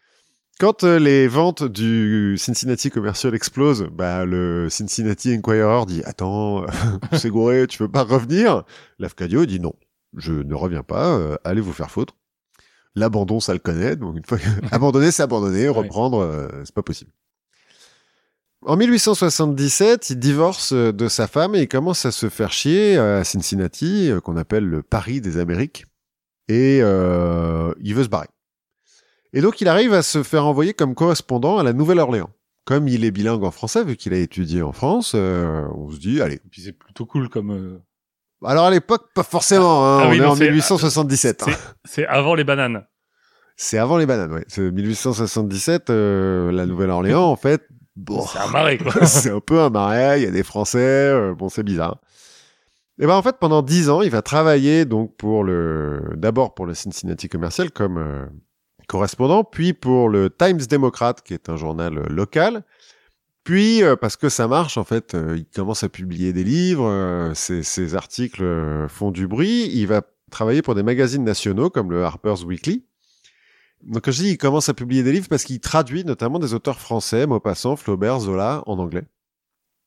[0.59, 6.67] Quand euh, les ventes du Cincinnati Commercial explosent, bah, le Cincinnati Enquirer dit Attends, euh,
[7.13, 8.63] c'est gouré, tu veux pas revenir?
[8.99, 9.73] Lafcadio dit Non,
[10.15, 12.13] je ne reviens pas, allez vous faire foutre.
[12.93, 17.09] L'abandon, ça le connaît, donc une fois que- abandonner, c'est abandonner, reprendre, c'est pas possible.
[18.67, 22.97] En 1877, il divorce euh, de sa femme et il commence à se faire chier
[22.97, 25.85] à Cincinnati, euh, qu'on appelle le Paris des Amériques,
[26.47, 28.27] et euh, il veut se barrer.
[29.33, 32.29] Et donc il arrive à se faire envoyer comme correspondant à la Nouvelle-Orléans.
[32.65, 35.99] Comme il est bilingue en français, vu qu'il a étudié en France, euh, on se
[35.99, 36.39] dit, allez.
[36.49, 37.51] Puis c'est plutôt cool comme.
[37.51, 37.77] euh,
[38.43, 41.43] Alors à l'époque, pas forcément, hein, Ah on oui, est non, en c'est- 1877.
[41.47, 41.51] hein.
[41.83, 42.83] C'est avant les bananes.
[43.57, 44.43] C'est avant les bananes, ouais.
[44.47, 49.05] C'est 1877, euh, la Nouvelle-Orléans, en fait, bon, C'est un marais, quoi.
[49.05, 51.99] c'est un peu un marais, il y a des Français, euh, bon, c'est bizarre.
[52.97, 56.65] Et ben en fait, pendant dix ans, il va travailler donc pour le, d'abord pour
[56.65, 58.25] le Cincinnati Commercial comme euh,
[58.87, 62.63] correspondant, puis pour le Times Democrat, qui est un journal euh, local.
[63.43, 67.63] Puis, euh, parce que ça marche, en fait, il commence à publier des livres, ses,
[67.63, 69.69] ses articles font du bruit.
[69.73, 72.85] Il va travailler pour des magazines nationaux comme le Harper's Weekly.
[73.85, 76.53] Donc, quand je dis il commence à publier des livres, parce qu'il traduit notamment des
[76.53, 79.03] auteurs français, Maupassant, Flaubert, Zola, en anglais.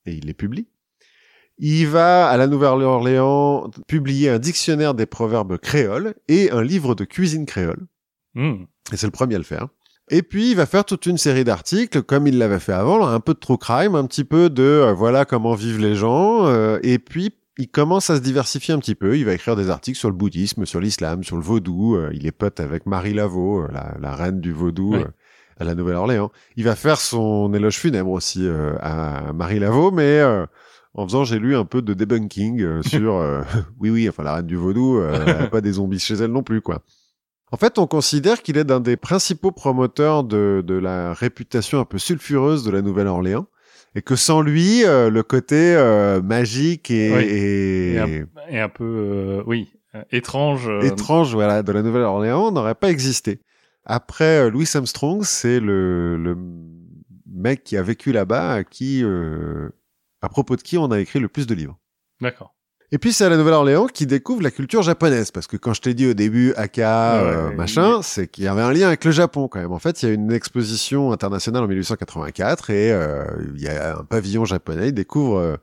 [0.07, 0.69] Et il les publie.
[1.59, 7.05] Il va à la Nouvelle-Orléans publier un dictionnaire des proverbes créoles et un livre de
[7.05, 7.87] cuisine créole.
[8.35, 8.65] Hmm.
[8.93, 9.69] Et c'est le premier à le faire.
[10.11, 13.21] Et puis, il va faire toute une série d'articles, comme il l'avait fait avant, un
[13.21, 16.47] peu de true crime, un petit peu de euh, voilà comment vivent les gens.
[16.47, 19.17] euh, et puis, il commence à se diversifier un petit peu.
[19.19, 21.97] Il va écrire des articles sur le bouddhisme, sur l'islam, sur le vaudou.
[21.97, 25.01] euh, il est pote avec Marie Laveau, euh, la, la reine du vaudou Oui.
[25.01, 25.07] euh,
[25.61, 26.31] à la Nouvelle-Orléans.
[26.57, 28.49] Il va faire son éloge funèbre aussi
[28.81, 30.23] à Marie Laveau, mais
[30.95, 33.15] en faisant, j'ai lu un peu de debunking sur
[33.81, 36.31] oui, oui, enfin la reine du vaudou, euh, elle a pas des zombies chez elle
[36.31, 36.83] non plus, quoi.
[37.51, 41.85] En fait, on considère qu'il est d'un des principaux promoteurs de, de la réputation un
[41.85, 43.47] peu sulfureuse de la Nouvelle-Orléans,
[43.99, 47.25] et que sans lui, euh, le côté euh, magique et, Oui.
[47.25, 48.09] et Et un,
[48.49, 49.73] et un peu, euh, oui,
[50.13, 50.71] étrange.
[50.85, 53.41] étrange voilà, de la Nouvelle-Orléans n'aurait pas existé.
[53.85, 56.37] Après, Louis Armstrong, c'est le, le
[57.27, 59.03] mec qui a vécu là-bas, qui,
[60.23, 61.79] à propos de qui on a écrit le plus de livres.
[62.21, 62.55] D'accord.
[62.91, 65.83] Et puis c'est à la Nouvelle-Orléans qui découvre la culture japonaise, parce que quand je
[65.83, 69.05] t'ai dit au début Aka, Ouais, euh, machin, c'est qu'il y avait un lien avec
[69.05, 69.73] le Japon quand même.
[69.73, 73.25] En fait, il y a une exposition internationale en 1884 et euh,
[73.55, 75.57] il y a un pavillon japonais, il découvre euh,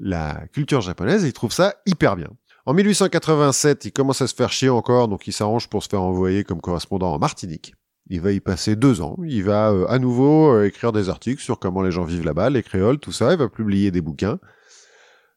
[0.00, 2.28] la culture japonaise et il trouve ça hyper bien.
[2.64, 6.02] En 1887, il commence à se faire chier encore, donc il s'arrange pour se faire
[6.02, 7.74] envoyer comme correspondant en Martinique.
[8.08, 9.16] Il va y passer deux ans.
[9.24, 12.50] Il va euh, à nouveau euh, écrire des articles sur comment les gens vivent là-bas,
[12.50, 13.32] les créoles, tout ça.
[13.32, 14.38] Il va publier des bouquins,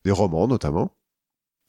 [0.04, 0.92] des romans notamment.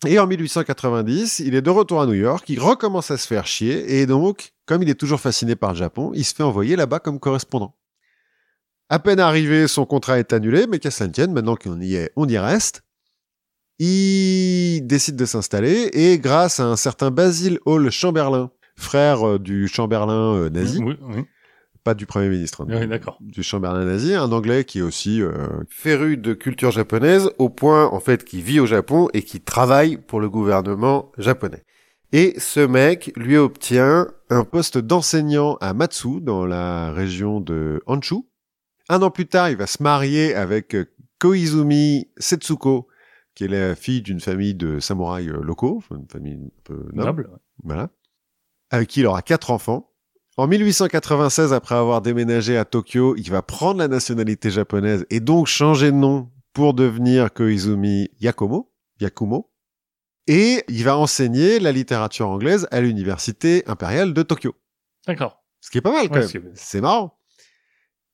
[0.05, 3.47] Et en 1890, il est de retour à New York, il recommence à se faire
[3.47, 6.77] chier, et donc, comme il est toujours fasciné par le Japon, il se fait envoyer
[6.77, 7.75] là-bas comme correspondant.
[8.91, 11.95] À peine arrivé, son contrat est annulé, mais qu'à cela ne tienne, maintenant qu'on y
[11.95, 12.83] est, on y reste.
[13.79, 19.67] Il décide de s'installer, et grâce à un certain Basil Hall Chamberlain, frère euh, du
[19.67, 20.79] Chamberlain euh, nazi.
[21.87, 23.17] Pas du Premier ministre, hein, Oui, d'accord.
[23.21, 25.33] du Chamberlain nazi, un Anglais qui est aussi euh,
[25.71, 29.97] Féru de culture japonaise au point en fait qu'il vit au Japon et qui travaille
[29.97, 31.63] pour le gouvernement japonais.
[32.13, 38.17] Et ce mec lui obtient un poste d'enseignant à Matsu, dans la région de Honshu.
[38.89, 40.87] Un an plus tard, il va se marier avec euh,
[41.21, 42.89] Koizumi Setsuko,
[43.37, 47.23] qui est la fille d'une famille de samouraïs euh, locaux, une famille un peu noble,
[47.23, 47.31] Noble.
[47.63, 47.91] voilà,
[48.71, 49.93] avec qui il aura quatre enfants.
[50.39, 55.47] En 1896, après avoir déménagé à Tokyo, il va prendre la nationalité japonaise et donc
[55.47, 58.71] changer de nom pour devenir Koizumi Yakumo,
[59.01, 59.51] Yakumo.
[60.27, 64.55] Et il va enseigner la littérature anglaise à l'université impériale de Tokyo.
[65.07, 65.43] D'accord.
[65.61, 66.29] Ce qui est pas mal quand Ouais, même.
[66.29, 67.19] c'est- C'est marrant.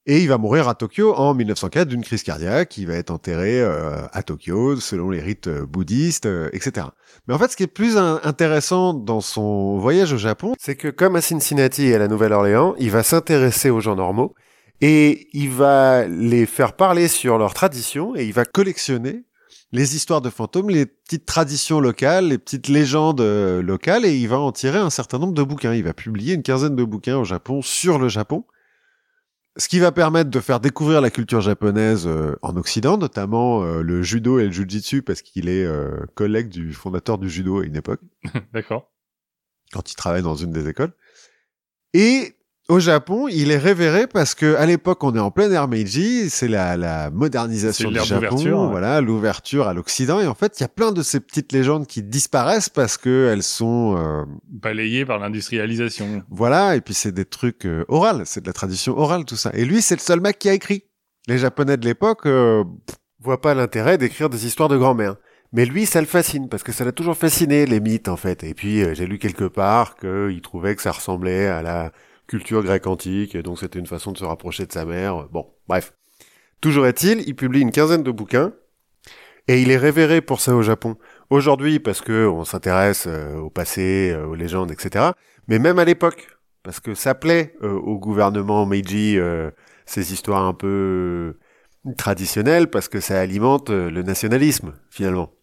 [0.04, 2.76] Et il va mourir à Tokyo en 1904 d'une crise cardiaque.
[2.76, 6.88] Il va être enterré euh, à Tokyo selon les rites euh, bouddhistes, euh, etc.
[7.28, 10.74] Mais en fait, ce qui est plus in- intéressant dans son voyage au Japon, c'est
[10.74, 14.34] que comme à Cincinnati et à la Nouvelle-Orléans, il va s'intéresser aux gens normaux
[14.80, 19.22] et il va les faire parler sur leurs traditions et il va collectionner
[19.70, 24.38] les histoires de fantômes, les petites traditions locales, les petites légendes locales, et il va
[24.38, 25.72] en tirer un certain nombre de bouquins.
[25.72, 28.44] Il va publier une quinzaine de bouquins au Japon sur le Japon,
[29.56, 33.82] ce qui va permettre de faire découvrir la culture japonaise euh, en Occident, notamment euh,
[33.82, 35.66] le judo et le jujitsu, parce qu'il est
[36.14, 38.00] collègue du fondateur du judo à une époque,
[38.52, 38.90] D'accord.
[39.72, 40.92] quand il travaille dans une des écoles.
[41.94, 42.34] Et
[42.72, 46.30] au Japon, il est révéré parce que à l'époque, on est en pleine ère Meiji,
[46.30, 50.20] c'est la, la modernisation du Japon, voilà, l'ouverture à l'Occident.
[50.20, 53.28] Et en fait, il y a plein de ces petites légendes qui disparaissent parce que
[53.30, 56.22] elles sont, euh, Balayé par l'industrialisation.
[56.30, 59.50] voilà, et puis c'est des trucs euh, orales, c'est de la tradition orale tout ça.
[59.52, 60.84] Et lui, c'est le seul mec qui a écrit.
[61.28, 62.64] Les Japonais de l'époque, euh,
[63.20, 65.16] voit pas l'intérêt d'écrire des histoires de grand-mère.
[65.52, 68.42] Mais lui, ça le fascine, parce que ça l'a toujours fasciné, les mythes, en fait.
[68.42, 71.92] Et puis, euh, j'ai lu quelque part qu'il trouvait que ça ressemblait à la
[72.32, 75.28] culture grecque antique, et donc c'était une façon de se rapprocher de sa mère.
[75.28, 75.92] Bon, bref.
[76.62, 78.54] Toujours est-il, il publie une quinzaine de bouquins,
[79.48, 80.96] et il est révéré pour ça au Japon.
[81.28, 85.10] Aujourd'hui, parce que on s'intéresse euh, au passé, euh, aux légendes, etc.
[85.46, 86.26] Mais même à l'époque,
[86.62, 89.18] parce que ça plaît euh, au gouvernement Meiji,
[89.84, 91.36] ces histoires un peu
[91.98, 95.34] traditionnelles, parce que ça alimente le nationalisme, finalement.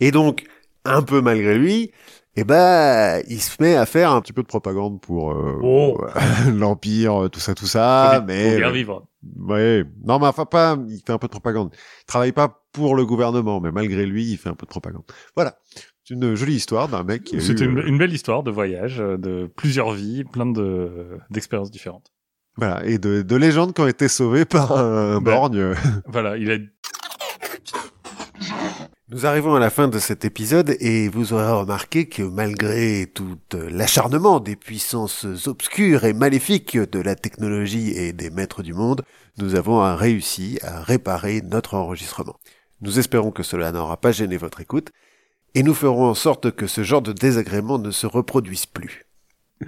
[0.00, 0.44] Et donc,
[0.86, 1.92] un peu malgré lui,
[2.40, 6.00] eh ben, il se met à faire un petit peu de propagande pour euh, Oh.
[6.54, 9.06] l'empire, euh, tout ça, tout ça, Faut mais bien euh, vivre.
[9.38, 11.74] ouais, non, mais enfin pas, il fait un peu de propagande.
[12.02, 15.02] Il travaille pas pour le gouvernement, mais malgré lui, il fait un peu de propagande.
[15.34, 15.58] Voilà,
[16.04, 19.00] c'est une jolie histoire d'un mec C'était eu, une, euh, une belle histoire de voyage,
[19.00, 22.12] euh, de plusieurs vies, plein de d'expériences différentes.
[22.56, 25.34] voilà, et de, de légendes qui ont été sauvées par un, un Ben.
[25.34, 25.74] borgne.
[26.06, 26.56] Voilà, il a
[29.10, 33.38] Nous arrivons à la fin de cet épisode et vous aurez remarqué que malgré tout
[33.54, 39.02] euh, l'acharnement des puissances obscures et maléfiques de la technologie et des maîtres du monde,
[39.38, 42.38] nous avons réussi à réparer notre enregistrement.
[42.82, 44.90] Nous espérons que cela n'aura pas gêné votre écoute
[45.54, 49.06] et nous ferons en sorte que ce genre de désagrément ne se reproduise plus.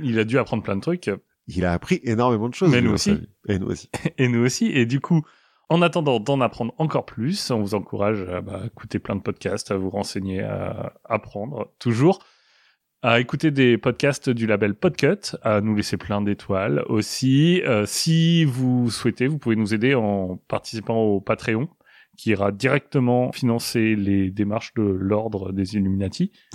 [0.03, 1.11] il a dû apprendre plein de trucs.
[1.47, 2.70] Il a appris énormément de choses.
[2.70, 3.16] Mais nous aussi.
[3.49, 3.88] Et nous aussi.
[4.18, 4.66] et nous aussi.
[4.66, 5.22] Et du coup,
[5.71, 9.71] en attendant d'en apprendre encore plus, on vous encourage à bah, écouter plein de podcasts,
[9.71, 12.18] à vous renseigner, à apprendre toujours,
[13.03, 17.62] à écouter des podcasts du label Podcut, à nous laisser plein d'étoiles aussi.
[17.62, 21.68] Euh, si vous souhaitez, vous pouvez nous aider en participant au Patreon
[22.18, 26.33] qui ira directement financer les démarches de l'ordre des Illuminati.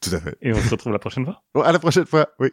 [0.00, 0.38] Tout à fait.
[0.40, 1.44] Et on se retrouve la prochaine fois.
[1.54, 2.30] Bon, à la prochaine fois.
[2.40, 2.48] Oui.